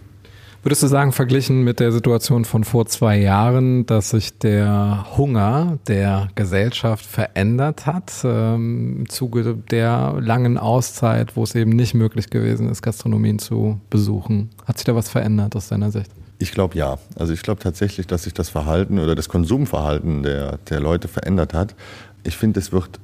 [0.64, 5.79] Würdest du sagen, verglichen mit der Situation von vor zwei Jahren, dass sich der Hunger
[5.87, 12.29] der Gesellschaft verändert hat ähm, im Zuge der langen Auszeit, wo es eben nicht möglich
[12.29, 14.51] gewesen ist, Gastronomien zu besuchen?
[14.66, 16.11] Hat sich da was verändert aus deiner Sicht?
[16.38, 16.98] Ich glaube ja.
[17.16, 21.53] Also ich glaube tatsächlich, dass sich das Verhalten oder das Konsumverhalten der, der Leute verändert
[21.53, 21.74] hat.
[22.22, 23.01] Ich finde, es wird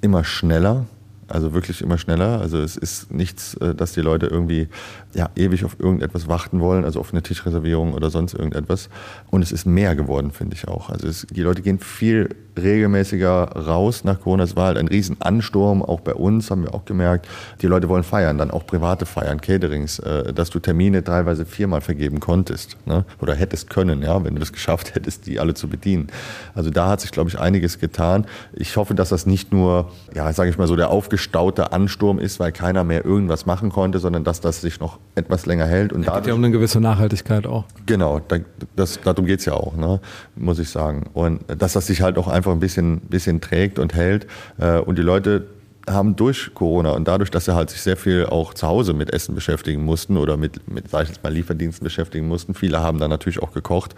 [0.00, 0.86] immer schneller.
[1.28, 2.40] Also wirklich immer schneller.
[2.40, 4.68] Also es ist nichts, äh, dass die Leute irgendwie
[5.14, 8.88] ja, ewig auf irgendetwas warten wollen, also auf eine Tischreservierung oder sonst irgendetwas.
[9.30, 10.88] Und es ist mehr geworden, finde ich auch.
[10.88, 14.44] Also es, die Leute gehen viel regelmäßiger raus nach Corona.
[14.44, 17.28] Es war halt ein Riesenansturm, auch bei uns haben wir auch gemerkt.
[17.62, 21.80] Die Leute wollen feiern, dann auch private Feiern, Caterings, äh, dass du Termine teilweise viermal
[21.80, 23.04] vergeben konntest ne?
[23.20, 26.08] oder hättest können, ja, wenn du das geschafft hättest, die alle zu bedienen.
[26.54, 28.26] Also da hat sich, glaube ich, einiges getan.
[28.52, 32.40] Ich hoffe, dass das nicht nur, ja, sage ich mal so, der aufgestaute Ansturm ist,
[32.40, 35.92] weil keiner mehr irgendwas machen konnte, sondern dass das sich noch etwas länger hält.
[35.92, 37.64] Und Es geht ja um eine gewisse Nachhaltigkeit auch.
[37.86, 38.38] Genau, da,
[38.74, 40.00] das, darum geht's ja auch, ne,
[40.34, 41.10] muss ich sagen.
[41.12, 44.26] Und dass das sich halt auch einfach ein bisschen, bisschen trägt und hält.
[44.58, 45.46] Äh, und die Leute
[45.88, 49.12] haben durch Corona und dadurch, dass sie halt sich sehr viel auch zu Hause mit
[49.12, 52.98] Essen beschäftigen mussten oder mit, mit sag ich jetzt mal, Lieferdiensten beschäftigen mussten, viele haben
[52.98, 53.94] dann natürlich auch gekocht,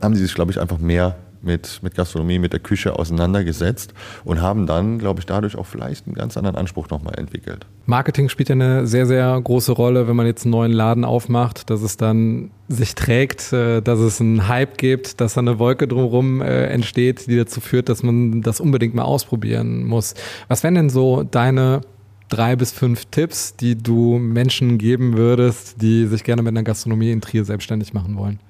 [0.00, 4.40] haben sie sich, glaube ich, einfach mehr mit, mit Gastronomie, mit der Küche auseinandergesetzt und
[4.40, 7.66] haben dann, glaube ich, dadurch auch vielleicht einen ganz anderen Anspruch nochmal entwickelt.
[7.86, 11.70] Marketing spielt ja eine sehr, sehr große Rolle, wenn man jetzt einen neuen Laden aufmacht,
[11.70, 15.88] dass es dann sich trägt, äh, dass es einen Hype gibt, dass da eine Wolke
[15.88, 20.14] drumherum äh, entsteht, die dazu führt, dass man das unbedingt mal ausprobieren muss.
[20.48, 21.82] Was wären denn so deine
[22.28, 27.10] drei bis fünf Tipps, die du Menschen geben würdest, die sich gerne mit einer Gastronomie
[27.10, 28.40] in Trier selbstständig machen wollen?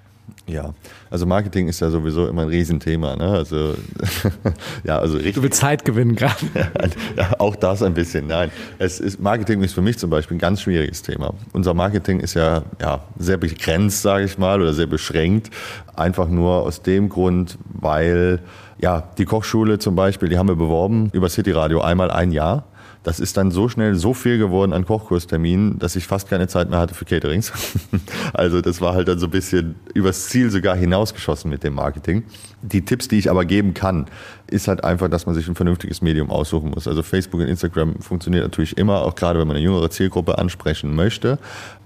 [0.48, 0.74] Ja,
[1.08, 3.14] also Marketing ist ja sowieso immer ein Riesenthema.
[3.14, 3.24] Ne?
[3.24, 3.74] Also,
[4.84, 5.34] ja, also richtig.
[5.34, 6.34] Du willst Zeit gewinnen gerade.
[7.16, 8.26] ja, auch das ein bisschen.
[8.26, 11.34] Nein, es ist, Marketing ist für mich zum Beispiel ein ganz schwieriges Thema.
[11.52, 15.50] Unser Marketing ist ja, ja sehr begrenzt, sage ich mal, oder sehr beschränkt.
[15.94, 18.40] Einfach nur aus dem Grund, weil
[18.80, 22.64] ja, die Kochschule zum Beispiel, die haben wir beworben über City Radio einmal ein Jahr.
[23.02, 26.70] Das ist dann so schnell so viel geworden an Kochkursterminen, dass ich fast keine Zeit
[26.70, 27.52] mehr hatte für Caterings.
[28.32, 32.22] also das war halt dann so ein bisschen übers Ziel sogar hinausgeschossen mit dem Marketing.
[32.62, 34.06] Die Tipps, die ich aber geben kann,
[34.46, 36.86] ist halt einfach, dass man sich ein vernünftiges Medium aussuchen muss.
[36.86, 40.94] Also Facebook und Instagram funktioniert natürlich immer, auch gerade wenn man eine jüngere Zielgruppe ansprechen
[40.94, 41.38] möchte.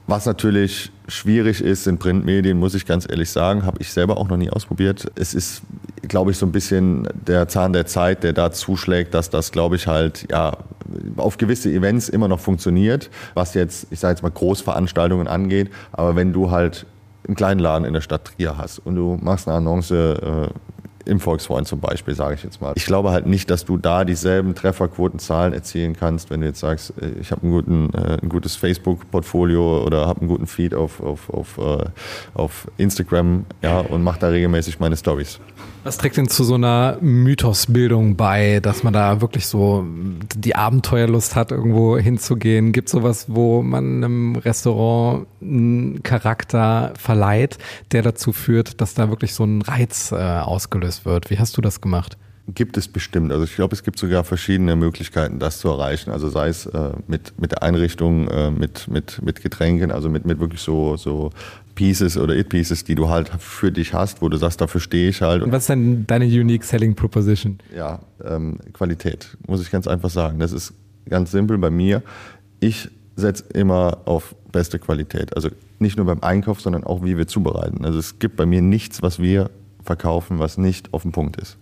[0.09, 4.29] Was natürlich schwierig ist in Printmedien, muss ich ganz ehrlich sagen, habe ich selber auch
[4.29, 5.11] noch nie ausprobiert.
[5.17, 5.63] Es ist,
[6.03, 9.75] glaube ich, so ein bisschen der Zahn der Zeit, der da zuschlägt, dass das, glaube
[9.75, 10.59] ich, halt ja
[11.17, 15.71] auf gewisse Events immer noch funktioniert, was jetzt, ich sage jetzt mal, Großveranstaltungen angeht.
[15.91, 16.87] Aber wenn du halt
[17.27, 20.49] einen kleinen Laden in der Stadt Trier hast und du machst eine Annonce äh,
[21.07, 22.73] im Volksfreund zum Beispiel, sage ich jetzt mal.
[22.77, 26.93] Ich glaube halt nicht, dass du da dieselben Trefferquotenzahlen erzielen kannst, wenn du jetzt sagst,
[27.01, 31.31] äh, ich habe ein, äh, ein gutes Facebook-Portfolio oder habe einen guten Feed auf, auf,
[31.31, 31.85] auf, äh,
[32.35, 35.41] auf Instagram ja, und mache da regelmäßig meine Stories.
[35.87, 39.87] Was trägt denn zu so einer Mythosbildung bei, dass man da wirklich so
[40.35, 42.73] die Abenteuerlust hat, irgendwo hinzugehen?
[42.73, 47.59] Gibt es sowas, wo man einem Restaurant einen Charakter verleiht,
[47.93, 51.31] der dazu führt, dass da wirklich so ein Reiz äh, ausgelöst wird?
[51.31, 52.17] Wie hast du das gemacht?
[52.55, 53.33] Gibt es bestimmt.
[53.33, 56.11] Also ich glaube, es gibt sogar verschiedene Möglichkeiten, das zu erreichen.
[56.11, 60.25] Also sei es äh, mit, mit der Einrichtung, äh, mit, mit, mit Getränken, also mit,
[60.25, 61.31] mit wirklich so, so
[61.75, 65.23] Pieces oder It-Pieces, die du halt für dich hast, wo du sagst, dafür stehe ich
[65.23, 65.43] halt.
[65.43, 67.59] Und was ist denn deine Unique Selling Proposition?
[67.77, 70.39] Ja, ähm, Qualität, muss ich ganz einfach sagen.
[70.39, 70.73] Das ist
[71.09, 72.03] ganz simpel bei mir.
[72.61, 75.35] Ich setze immer auf beste Qualität.
[75.35, 77.85] Also nicht nur beim Einkauf, sondern auch wie wir zubereiten.
[77.85, 79.51] Also es gibt bei mir nichts, was wir
[79.87, 81.59] verkaufen, was nicht auf dem Punkt ist.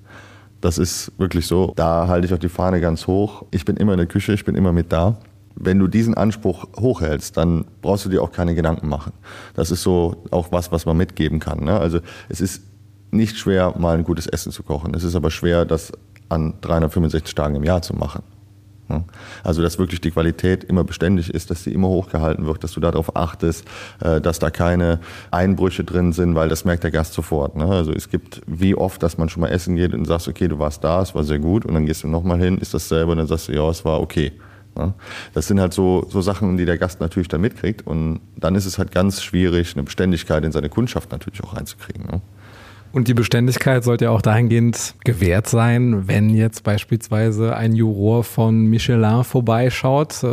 [0.61, 1.73] Das ist wirklich so.
[1.77, 3.45] Da halte ich auch die Fahne ganz hoch.
[3.51, 5.19] Ich bin immer in der Küche, ich bin immer mit da.
[5.57, 9.13] Wenn du diesen Anspruch hochhältst, dann brauchst du dir auch keine Gedanken machen.
[9.55, 11.65] Das ist so auch was, was man mitgeben kann.
[11.65, 11.79] Ne?
[11.79, 12.63] Also es ist
[13.11, 14.95] nicht schwer, mal ein gutes Essen zu kochen.
[14.95, 15.93] Es ist aber schwer, das
[16.29, 18.23] an 365 Tagen im Jahr zu machen.
[19.43, 22.81] Also, dass wirklich die Qualität immer beständig ist, dass sie immer hochgehalten wird, dass du
[22.81, 23.65] darauf achtest,
[24.01, 27.57] äh, dass da keine Einbrüche drin sind, weil das merkt der Gast sofort.
[27.57, 27.65] Ne?
[27.65, 30.59] Also, es gibt wie oft, dass man schon mal essen geht und sagst, okay, du
[30.59, 33.19] warst da, es war sehr gut, und dann gehst du nochmal hin, ist dasselbe, und
[33.19, 34.33] dann sagst du, ja, es war okay.
[34.77, 34.93] Ne?
[35.33, 38.67] Das sind halt so, so Sachen, die der Gast natürlich dann mitkriegt, und dann ist
[38.67, 42.05] es halt ganz schwierig, eine Beständigkeit in seine Kundschaft natürlich auch reinzukriegen.
[42.07, 42.21] Ne?
[42.95, 48.67] Und die Beständigkeit sollte ja auch dahingehend gewährt sein, wenn jetzt beispielsweise ein Juror von
[48.67, 50.23] Michelin vorbeischaut.
[50.23, 50.29] Äh,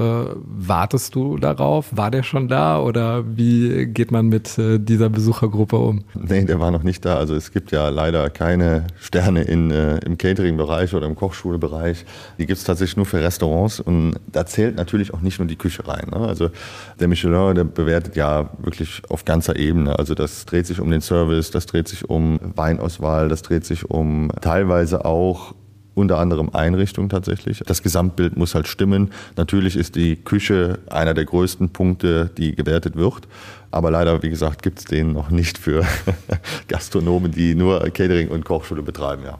[0.45, 1.87] wartest du darauf?
[1.97, 6.03] War der schon da oder wie geht man mit äh, dieser Besuchergruppe um?
[6.13, 7.15] Nee, der war noch nicht da.
[7.15, 12.05] Also es gibt ja leider keine Sterne in, äh, im Catering-Bereich oder im Kochschulbereich.
[12.37, 15.55] Die gibt es tatsächlich nur für Restaurants und da zählt natürlich auch nicht nur die
[15.55, 16.09] Küche rein.
[16.11, 16.17] Ne?
[16.17, 16.51] Also
[16.99, 19.97] der Michelin, der bewertet ja wirklich auf ganzer Ebene.
[19.97, 23.89] Also das dreht sich um den Service, das dreht sich um Weinauswahl, das dreht sich
[23.89, 25.53] um teilweise auch
[25.93, 27.63] unter anderem Einrichtung tatsächlich.
[27.65, 29.11] Das Gesamtbild muss halt stimmen.
[29.35, 33.27] Natürlich ist die Küche einer der größten Punkte, die gewertet wird.
[33.71, 35.85] Aber leider, wie gesagt, gibt es den noch nicht für
[36.67, 39.37] Gastronomen, die nur Catering und Kochschule betreiben, ja.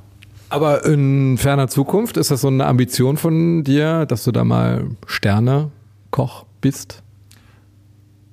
[0.49, 4.85] Aber in ferner Zukunft ist das so eine Ambition von dir, dass du da mal
[5.05, 7.03] Sternekoch bist?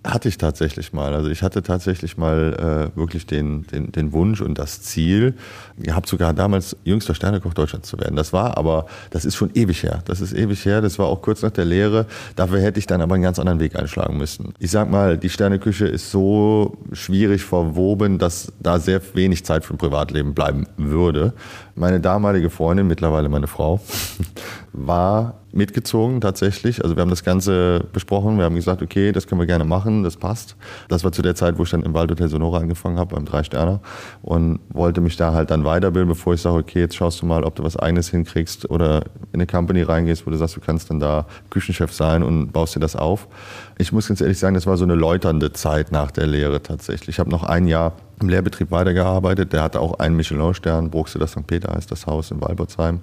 [0.09, 1.12] Hatte ich tatsächlich mal.
[1.12, 5.35] Also ich hatte tatsächlich mal äh, wirklich den, den, den Wunsch und das Ziel,
[5.77, 8.16] ihr habt sogar damals jüngster Sternekoch Deutschlands zu werden.
[8.16, 10.03] Das war aber, das ist schon ewig her.
[10.07, 10.81] Das ist ewig her.
[10.81, 12.07] Das war auch kurz nach der Lehre.
[12.37, 14.55] Dafür hätte ich dann aber einen ganz anderen Weg einschlagen müssen.
[14.59, 19.75] Ich sag mal, die Sterneküche ist so schwierig verwoben, dass da sehr wenig Zeit für
[19.75, 21.35] ein Privatleben bleiben würde.
[21.75, 23.79] Meine damalige Freundin, mittlerweile meine Frau,
[24.73, 26.83] war mitgezogen tatsächlich.
[26.83, 28.38] Also wir haben das Ganze besprochen.
[28.38, 30.57] Wir haben gesagt, okay, das können wir gerne machen, das passt.
[30.88, 33.42] Das war zu der Zeit, wo ich dann im Waldhotel Sonora angefangen habe, beim Drei
[33.42, 33.81] Sterner
[34.23, 37.44] und wollte mich da halt dann weiterbilden, bevor ich sage, okay, jetzt schaust du mal,
[37.44, 40.88] ob du was eigenes hinkriegst oder in eine Company reingehst, wo du sagst, du kannst
[40.88, 43.29] dann da Küchenchef sein und baust dir das auf.
[43.77, 47.16] Ich muss ganz ehrlich sagen, das war so eine läuternde Zeit nach der Lehre tatsächlich.
[47.16, 49.53] Ich habe noch ein Jahr im Lehrbetrieb weitergearbeitet.
[49.53, 51.47] Der hatte auch einen Michelin-Stern, Bruxeller St.
[51.47, 53.01] Peter heißt das Haus in Walbertsheim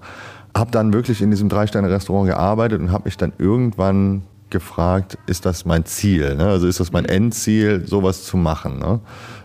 [0.56, 5.66] habe dann wirklich in diesem Drei-Sterne-Restaurant gearbeitet und habe mich dann irgendwann gefragt, ist das
[5.66, 6.36] mein Ziel?
[6.36, 6.46] Ne?
[6.46, 8.80] Also ist das mein Endziel, sowas zu machen?
[8.80, 9.02] Ne?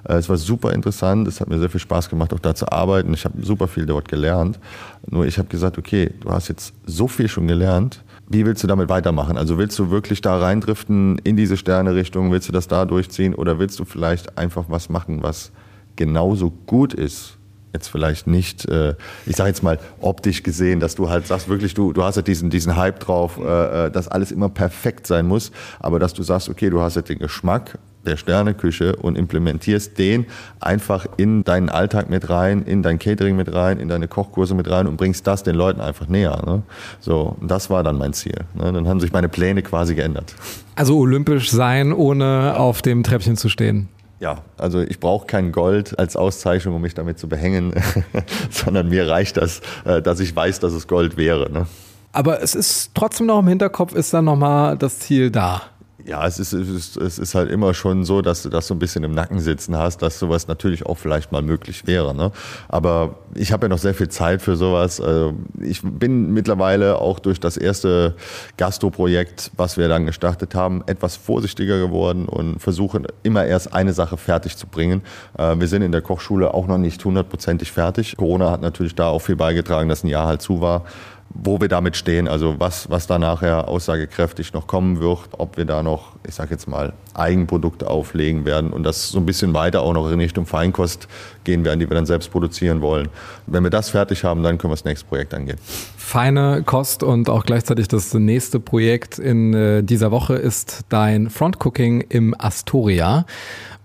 [0.08, 2.70] Äh, es war super interessant, es hat mir sehr viel Spaß gemacht, auch da zu
[2.70, 3.12] arbeiten.
[3.12, 4.60] Ich habe super viel dort gelernt.
[5.08, 8.04] Nur ich habe gesagt, okay, du hast jetzt so viel schon gelernt.
[8.28, 9.36] Wie willst du damit weitermachen?
[9.36, 12.30] Also willst du wirklich da reindriften in diese Sterne-Richtung?
[12.30, 13.34] Willst du das da durchziehen?
[13.34, 15.50] Oder willst du vielleicht einfach was machen, was
[15.96, 17.39] genauso gut ist
[17.72, 18.94] jetzt vielleicht nicht, äh,
[19.26, 22.22] ich sage jetzt mal optisch gesehen, dass du halt sagst, wirklich, du, du hast ja
[22.22, 26.22] diesen, diesen Hype drauf, äh, äh, dass alles immer perfekt sein muss, aber dass du
[26.22, 30.26] sagst, okay, du hast ja den Geschmack der Sterneküche und implementierst den
[30.58, 34.70] einfach in deinen Alltag mit rein, in dein Catering mit rein, in deine Kochkurse mit
[34.70, 36.42] rein und bringst das den Leuten einfach näher.
[36.46, 36.62] Ne?
[37.00, 38.36] So, das war dann mein Ziel.
[38.54, 38.72] Ne?
[38.72, 40.34] Dann haben sich meine Pläne quasi geändert.
[40.76, 43.88] Also olympisch sein, ohne auf dem Treppchen zu stehen.
[44.20, 47.72] Ja, also ich brauche kein Gold als Auszeichnung, um mich damit zu behängen,
[48.50, 51.50] sondern mir reicht das, äh, dass ich weiß, dass es Gold wäre.
[51.50, 51.66] Ne?
[52.12, 55.62] Aber es ist trotzdem noch im Hinterkopf, ist dann nochmal das Ziel da.
[56.06, 58.74] Ja, es ist, es, ist, es ist halt immer schon so, dass du das so
[58.74, 62.14] ein bisschen im Nacken sitzen hast, dass sowas natürlich auch vielleicht mal möglich wäre.
[62.14, 62.32] Ne?
[62.68, 65.00] Aber ich habe ja noch sehr viel Zeit für sowas.
[65.00, 68.14] Also ich bin mittlerweile auch durch das erste
[68.56, 74.16] Gastro-Projekt, was wir dann gestartet haben, etwas vorsichtiger geworden und versuche immer erst eine Sache
[74.16, 75.02] fertig zu bringen.
[75.36, 78.16] Äh, wir sind in der Kochschule auch noch nicht hundertprozentig fertig.
[78.16, 80.84] Corona hat natürlich da auch viel beigetragen, dass ein Jahr halt zu war
[81.32, 85.64] wo wir damit stehen, also was, was da nachher aussagekräftig noch kommen wird, ob wir
[85.64, 89.82] da noch, ich sage jetzt mal, Eigenprodukte auflegen werden und das so ein bisschen weiter
[89.82, 91.06] auch noch in Richtung Feinkost
[91.44, 93.08] gehen werden, die wir dann selbst produzieren wollen.
[93.46, 95.58] Wenn wir das fertig haben, dann können wir das nächste Projekt angehen.
[95.96, 102.00] Feine Kost und auch gleichzeitig das nächste Projekt in äh, dieser Woche ist dein Frontcooking
[102.08, 103.24] im Astoria.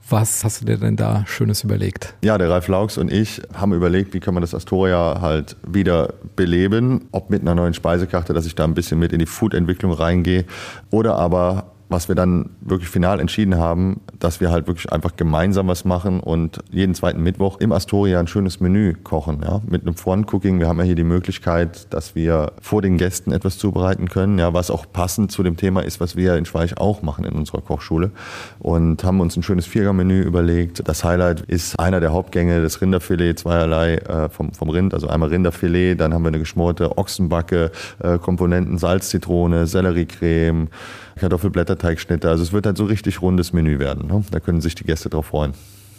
[0.07, 2.13] Was hast du dir denn da Schönes überlegt?
[2.23, 6.13] Ja, der Ralf Laux und ich haben überlegt, wie können wir das Astoria halt wieder
[6.35, 7.07] beleben.
[7.11, 10.45] Ob mit einer neuen Speisekarte, dass ich da ein bisschen mit in die Food-Entwicklung reingehe
[10.91, 15.67] oder aber was wir dann wirklich final entschieden haben, dass wir halt wirklich einfach gemeinsam
[15.67, 19.41] was machen und jeden zweiten Mittwoch im Astoria ein schönes Menü kochen.
[19.43, 19.61] Ja?
[19.67, 20.59] Mit einem Front-Cooking.
[20.59, 24.53] Wir haben ja hier die Möglichkeit, dass wir vor den Gästen etwas zubereiten können, ja,
[24.53, 27.61] was auch passend zu dem Thema ist, was wir in Schweich auch machen in unserer
[27.61, 28.11] Kochschule.
[28.59, 30.87] Und haben uns ein schönes Viergang-Menü überlegt.
[30.87, 34.93] Das Highlight ist einer der Hauptgänge, das Rinderfilet, zweierlei äh, vom, vom Rind.
[34.93, 40.69] Also einmal Rinderfilet, dann haben wir eine geschmorte Ochsenbacke, äh, Komponenten Salz, Zitrone, Selleriecreme,
[41.15, 42.29] Kartoffelblätterteigschnitte.
[42.29, 44.07] Also es wird halt so richtig rundes Menü werden.
[44.07, 44.23] Ne?
[44.31, 45.53] Da können sich die Gäste drauf freuen.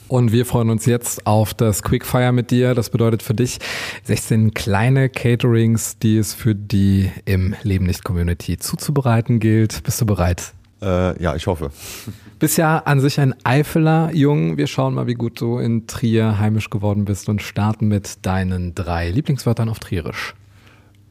[0.08, 2.74] Und wir freuen uns jetzt auf das Quickfire mit dir.
[2.74, 3.58] Das bedeutet für dich
[4.04, 9.82] 16 kleine Caterings, die es für die im Leben nicht Community zuzubereiten gilt.
[9.82, 10.52] Bist du bereit?
[10.80, 11.70] Äh, ja, ich hoffe.
[12.38, 14.58] Bist ja an sich ein Eifeler Jung.
[14.58, 18.74] Wir schauen mal, wie gut du in Trier heimisch geworden bist und starten mit deinen
[18.74, 20.34] drei Lieblingswörtern auf Trierisch.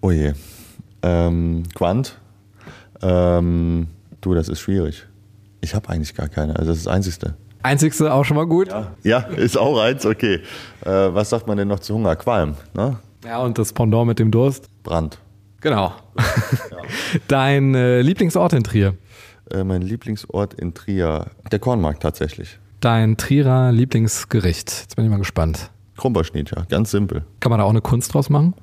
[0.02, 0.34] Oh je.
[1.02, 2.20] Ähm, Quant.
[3.02, 3.88] Ähm,
[4.26, 5.06] Du, das ist schwierig.
[5.62, 6.56] Ich habe eigentlich gar keine.
[6.56, 7.36] Also das ist das Einzigste.
[7.62, 8.70] Einzigste auch schon mal gut.
[8.70, 10.42] Ja, ja ist auch eins, okay.
[10.84, 12.16] Äh, was sagt man denn noch zu Hunger?
[12.16, 12.98] Qualm, ne?
[13.24, 14.68] Ja, und das Pendant mit dem Durst?
[14.82, 15.20] Brand.
[15.62, 15.94] Genau.
[16.72, 16.78] Ja.
[17.28, 18.96] Dein äh, Lieblingsort in Trier?
[19.52, 22.58] Äh, mein Lieblingsort in Trier, der Kornmarkt tatsächlich.
[22.80, 24.72] Dein Trierer Lieblingsgericht?
[24.72, 25.70] Jetzt bin ich mal gespannt.
[25.98, 27.26] Krumperschnittcher, ganz simpel.
[27.42, 28.56] Kann man da auch eine Kunst draus machen?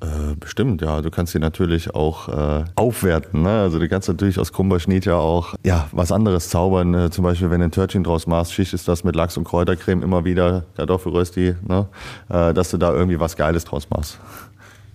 [0.00, 1.00] Äh, bestimmt, ja.
[1.00, 3.42] Du kannst sie natürlich auch äh, aufwerten.
[3.42, 3.60] Ne?
[3.60, 6.92] Also du kannst natürlich aus Krumberschnitt ja auch ja, was anderes zaubern.
[6.92, 10.02] Äh, zum Beispiel, wenn du ein Törtchen draus machst, schichtest das mit Lachs und Kräutercreme
[10.02, 11.86] immer wieder, Kartoffelrösti, ne?
[12.28, 14.18] Äh, dass du da irgendwie was Geiles draus machst.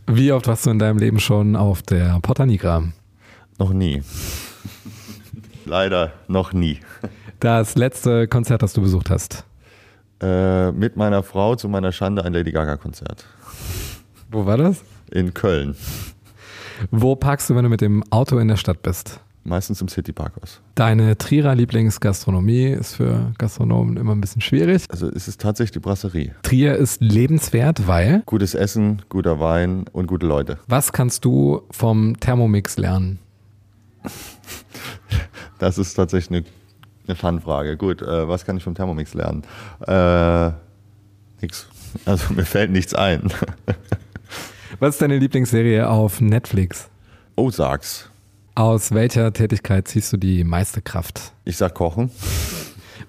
[0.06, 2.84] Wie oft warst du in deinem Leben schon auf der Porta Nigra?
[3.58, 4.04] Noch nie.
[5.66, 6.80] Leider noch nie.
[7.40, 9.46] Das letzte Konzert, das du besucht hast?
[10.22, 13.26] Äh, mit meiner Frau zu meiner Schande ein Lady Gaga Konzert.
[14.32, 14.84] Wo war das?
[15.12, 15.76] In Köln.
[16.90, 19.20] Wo parkst du, wenn du mit dem Auto in der Stadt bist?
[19.44, 20.62] Meistens im Cityparkhaus.
[20.76, 24.86] Deine Trierer Lieblingsgastronomie ist für Gastronomen immer ein bisschen schwierig.
[24.90, 26.36] Also es ist tatsächlich die Brasserie.
[26.44, 30.60] Trier ist lebenswert, weil Gutes Essen, guter Wein und gute Leute.
[30.68, 33.20] was kannst du vom Thermomix lernen?
[35.60, 36.46] Das ist tatsächlich eine,
[37.08, 37.78] eine Fun-Frage.
[37.78, 39.44] Gut, äh, was kann ich vom Thermomix lernen?
[39.88, 40.52] Äh,
[41.42, 41.68] nix.
[42.06, 43.24] Also mir fällt nichts ein.
[44.82, 46.90] Was ist deine Lieblingsserie auf Netflix?
[47.36, 48.10] Oh, sag's.
[48.56, 51.34] Aus welcher Tätigkeit ziehst du die meiste Kraft?
[51.46, 52.10] Ich sag Kochen.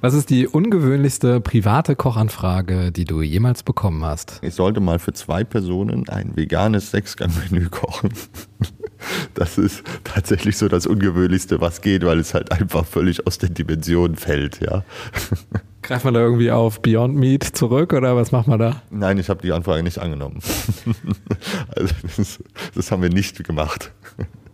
[0.03, 4.39] Was ist die ungewöhnlichste private Kochanfrage, die du jemals bekommen hast?
[4.43, 8.11] Ich sollte mal für zwei Personen ein veganes Sechsgang-Menü kochen.
[9.33, 13.55] Das ist tatsächlich so das Ungewöhnlichste, was geht, weil es halt einfach völlig aus den
[13.55, 14.85] Dimensionen fällt, ja.
[15.83, 18.83] Greift man da irgendwie auf Beyond Meat zurück oder was macht man da?
[18.91, 20.39] Nein, ich habe die Anfrage nicht angenommen.
[21.75, 22.39] Also das,
[22.75, 23.93] das haben wir nicht gemacht.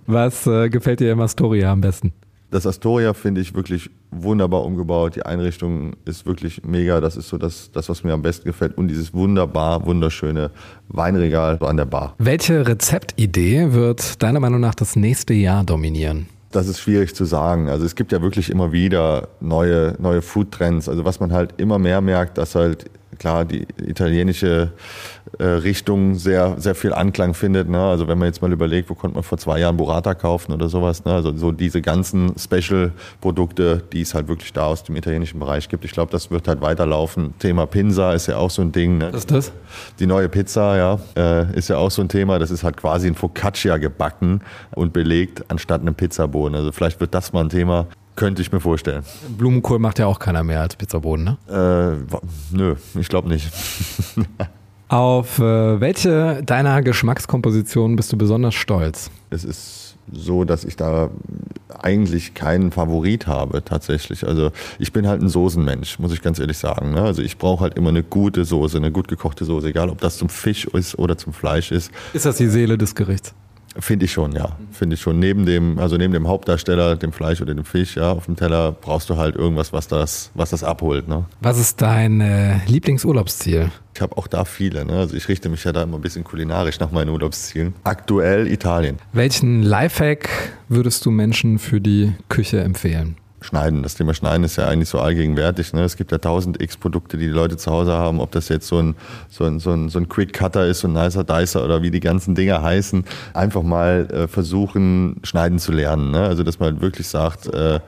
[0.06, 2.12] Was äh, gefällt dir im Astoria am besten?
[2.50, 5.16] Das Astoria finde ich wirklich wunderbar umgebaut.
[5.16, 7.00] Die Einrichtung ist wirklich mega.
[7.00, 8.78] Das ist so das, das, was mir am besten gefällt.
[8.78, 10.50] Und dieses wunderbar, wunderschöne
[10.88, 12.14] Weinregal an der Bar.
[12.18, 16.26] Welche Rezeptidee wird deiner Meinung nach das nächste Jahr dominieren?
[16.50, 17.68] Das ist schwierig zu sagen.
[17.68, 20.88] Also es gibt ja wirklich immer wieder neue, neue Food-Trends.
[20.88, 22.86] Also was man halt immer mehr merkt, dass halt
[23.18, 24.72] klar die italienische
[25.38, 27.68] äh, Richtung sehr, sehr viel Anklang findet.
[27.68, 27.78] Ne?
[27.78, 30.68] Also wenn man jetzt mal überlegt, wo konnte man vor zwei Jahren Burrata kaufen oder
[30.68, 31.04] sowas.
[31.04, 31.12] Ne?
[31.12, 35.84] Also so diese ganzen Special-Produkte, die es halt wirklich da aus dem italienischen Bereich gibt.
[35.84, 37.34] Ich glaube, das wird halt weiterlaufen.
[37.38, 38.98] Thema Pinsa ist ja auch so ein Ding.
[38.98, 39.08] Ne?
[39.12, 39.52] Was ist das?
[39.98, 42.38] Die neue Pizza, ja, äh, ist ja auch so ein Thema.
[42.38, 44.40] Das ist halt quasi ein Focaccia gebacken
[44.74, 46.54] und belegt anstatt einem Pizzaboden.
[46.54, 47.86] Also vielleicht wird das mal ein Thema.
[48.18, 49.04] Könnte ich mir vorstellen.
[49.38, 52.02] Blumenkohl macht ja auch keiner mehr als Pizzaboden, ne?
[52.10, 52.16] Äh,
[52.50, 53.48] nö, ich glaube nicht.
[54.88, 59.12] Auf äh, welche deiner Geschmackskompositionen bist du besonders stolz?
[59.30, 61.10] Es ist so, dass ich da
[61.78, 64.26] eigentlich keinen Favorit habe tatsächlich.
[64.26, 64.50] Also
[64.80, 66.94] ich bin halt ein Soßenmensch, muss ich ganz ehrlich sagen.
[66.94, 67.02] Ne?
[67.02, 70.18] Also ich brauche halt immer eine gute Soße, eine gut gekochte Soße, egal ob das
[70.18, 71.92] zum Fisch ist oder zum Fleisch ist.
[72.14, 73.32] Ist das die Seele des Gerichts?
[73.78, 74.56] Finde ich schon, ja.
[74.72, 75.18] Finde ich schon.
[75.18, 78.72] Neben dem, also neben dem Hauptdarsteller, dem Fleisch oder dem Fisch, ja, auf dem Teller
[78.72, 81.08] brauchst du halt irgendwas, was das, was das abholt.
[81.08, 81.24] Ne?
[81.40, 83.70] Was ist dein äh, Lieblingsurlaubsziel?
[83.94, 84.84] Ich habe auch da viele.
[84.84, 84.94] Ne?
[84.94, 87.74] Also ich richte mich ja da immer ein bisschen kulinarisch nach meinen Urlaubszielen.
[87.84, 88.98] Aktuell Italien.
[89.12, 90.28] Welchen Lifehack
[90.68, 93.16] würdest du Menschen für die Küche empfehlen?
[93.48, 93.82] Schneiden.
[93.82, 95.72] Das Thema Schneiden ist ja eigentlich so allgegenwärtig.
[95.72, 95.82] Ne?
[95.82, 98.20] Es gibt ja tausend x Produkte, die die Leute zu Hause haben.
[98.20, 98.94] Ob das jetzt so ein,
[99.28, 101.90] so ein, so ein, so ein Quick Cutter ist, so ein Nicer Dicer oder wie
[101.90, 103.04] die ganzen Dinger heißen.
[103.32, 106.10] Einfach mal äh, versuchen, schneiden zu lernen.
[106.10, 106.20] Ne?
[106.20, 107.80] Also, dass man wirklich sagt, äh,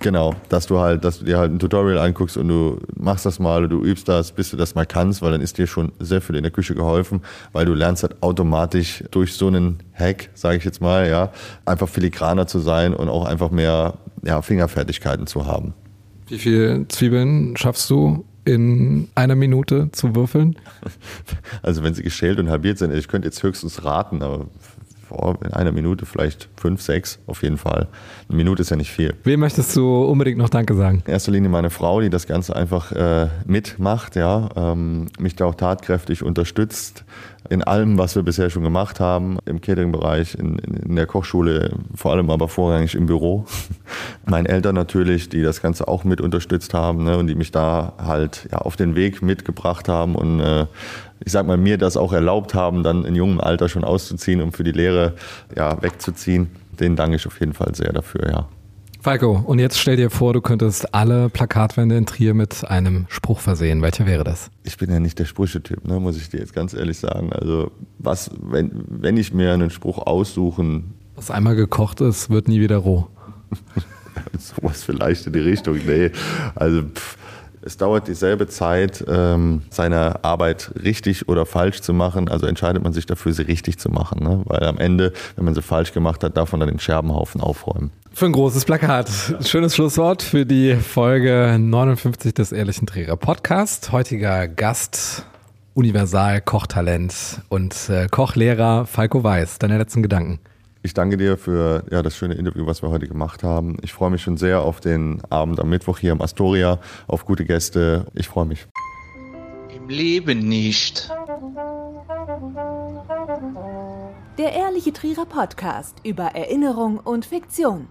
[0.00, 3.38] genau, dass du halt, dass du dir halt ein Tutorial anguckst und du machst das
[3.38, 6.20] mal du übst das, bis du das mal kannst, weil dann ist dir schon sehr
[6.20, 7.22] viel in der Küche geholfen,
[7.52, 11.30] weil du lernst halt automatisch durch so einen Hack, sage ich jetzt mal, ja,
[11.64, 15.74] einfach filigraner zu sein und auch einfach mehr ja, Fingerfertigkeiten zu haben.
[16.28, 20.56] Wie viele Zwiebeln schaffst du in einer Minute zu würfeln?
[21.62, 24.48] Also wenn sie geschält und halbiert sind, ich könnte jetzt höchstens raten, aber
[25.14, 27.88] boah, in einer Minute vielleicht fünf, sechs auf jeden Fall.
[28.28, 29.14] Eine Minute ist ja nicht viel.
[29.24, 31.02] Wem möchtest du unbedingt noch Danke sagen?
[31.06, 35.46] In erster Linie meine Frau, die das Ganze einfach äh, mitmacht, ja, ähm, mich da
[35.46, 37.04] auch tatkräftig unterstützt
[37.50, 42.12] in allem, was wir bisher schon gemacht haben, im Catering-Bereich, in, in, der Kochschule, vor
[42.12, 43.44] allem aber vorrangig im Büro.
[44.24, 47.94] Meine Eltern natürlich, die das Ganze auch mit unterstützt haben ne, und die mich da
[47.98, 50.66] halt ja, auf den Weg mitgebracht haben und äh,
[51.24, 54.52] ich sag mal, mir das auch erlaubt haben, dann in jungem Alter schon auszuziehen, um
[54.52, 55.14] für die Lehre
[55.56, 56.48] ja, wegzuziehen.
[56.78, 58.48] Denen danke ich auf jeden Fall sehr dafür, ja.
[59.00, 63.40] Falco, und jetzt stell dir vor, du könntest alle Plakatwände in Trier mit einem Spruch
[63.40, 63.82] versehen.
[63.82, 64.50] Welcher wäre das?
[64.62, 67.30] ich bin ja nicht der Sprüchetyp, ne, muss ich dir jetzt ganz ehrlich sagen.
[67.32, 72.60] Also was, wenn, wenn ich mir einen Spruch aussuchen, Was einmal gekocht ist, wird nie
[72.60, 73.06] wieder roh.
[74.38, 76.10] sowas vielleicht in die Richtung, nee.
[76.54, 77.18] Also pff,
[77.64, 82.28] es dauert dieselbe Zeit, ähm, seine Arbeit richtig oder falsch zu machen.
[82.28, 84.22] Also entscheidet man sich dafür, sie richtig zu machen.
[84.22, 84.42] Ne?
[84.44, 87.90] Weil am Ende, wenn man sie falsch gemacht hat, darf man dann den Scherbenhaufen aufräumen.
[88.12, 89.10] Für ein großes Plakat.
[89.40, 93.90] Schönes Schlusswort für die Folge 59 des Ehrlichen Träger Podcast.
[93.92, 95.24] Heutiger Gast,
[95.74, 99.58] Universal-Kochtalent und äh, Kochlehrer Falco Weiß.
[99.58, 100.38] Deine letzten Gedanken.
[100.84, 103.78] Ich danke dir für ja, das schöne Interview, was wir heute gemacht haben.
[103.80, 107.46] Ich freue mich schon sehr auf den Abend am Mittwoch hier im Astoria, auf gute
[107.46, 108.04] Gäste.
[108.12, 108.66] Ich freue mich.
[109.74, 111.10] Im Leben nicht.
[114.36, 117.88] Der Ehrliche Trierer Podcast über Erinnerung und Fiktion.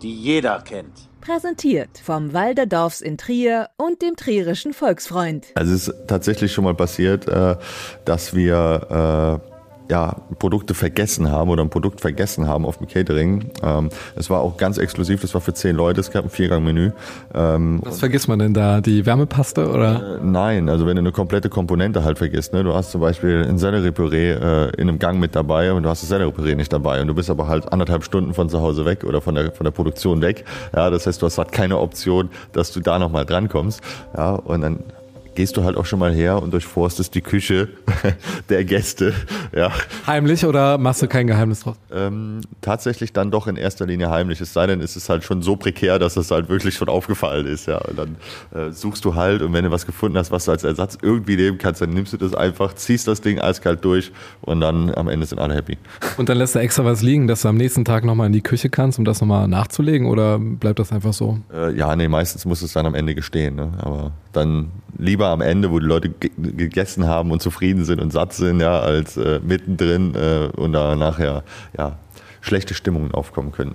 [0.00, 1.10] die jeder kennt.
[1.20, 5.48] Präsentiert vom Walderdorfs in Trier und dem Trierischen Volksfreund.
[5.54, 7.56] Also es ist tatsächlich schon mal passiert, äh,
[8.06, 9.57] dass wir äh,
[9.90, 13.50] ja, Produkte vergessen haben oder ein Produkt vergessen haben auf dem Catering.
[13.62, 16.92] Ähm, es war auch ganz exklusiv, das war für zehn Leute, es gab ein Viergangmenü.
[17.34, 18.80] Ähm, Was vergisst man denn da?
[18.80, 20.18] Die Wärmepaste oder?
[20.18, 22.64] Äh, nein, also wenn du eine komplette Komponente halt vergisst, ne?
[22.64, 26.02] du hast zum Beispiel ein Sellerie-Püree äh, in einem Gang mit dabei und du hast
[26.02, 29.04] das Sellerie-Püree nicht dabei und du bist aber halt anderthalb Stunden von zu Hause weg
[29.04, 30.44] oder von der, von der Produktion weg.
[30.74, 33.80] Ja, das heißt, du hast halt keine Option, dass du da nochmal drankommst.
[34.16, 34.80] Ja, und dann
[35.38, 37.68] gehst du halt auch schon mal her und durchforstest die Küche
[38.48, 39.14] der Gäste.
[39.54, 39.70] Ja.
[40.04, 41.76] Heimlich oder machst du kein Geheimnis draus?
[41.92, 44.40] Ähm, tatsächlich dann doch in erster Linie heimlich.
[44.40, 47.46] Es sei denn, es ist halt schon so prekär, dass es halt wirklich schon aufgefallen
[47.46, 47.68] ist.
[47.68, 47.78] Ja.
[47.78, 48.16] Und dann
[48.52, 51.36] äh, suchst du halt und wenn du was gefunden hast, was du als Ersatz irgendwie
[51.36, 54.10] nehmen kannst, dann nimmst du das einfach, ziehst das Ding eiskalt durch
[54.40, 55.78] und dann am Ende sind alle happy.
[56.16, 58.42] Und dann lässt du extra was liegen, dass du am nächsten Tag nochmal in die
[58.42, 61.38] Küche kannst, um das nochmal nachzulegen oder bleibt das einfach so?
[61.54, 63.54] Äh, ja, nee, meistens muss es dann am Ende gestehen.
[63.54, 63.70] Ne?
[63.78, 68.32] Aber dann lieber am Ende, wo die Leute gegessen haben und zufrieden sind und satt
[68.32, 71.44] sind, ja, als äh, mittendrin äh, und da nachher
[71.76, 71.98] ja,
[72.40, 73.74] schlechte Stimmungen aufkommen können.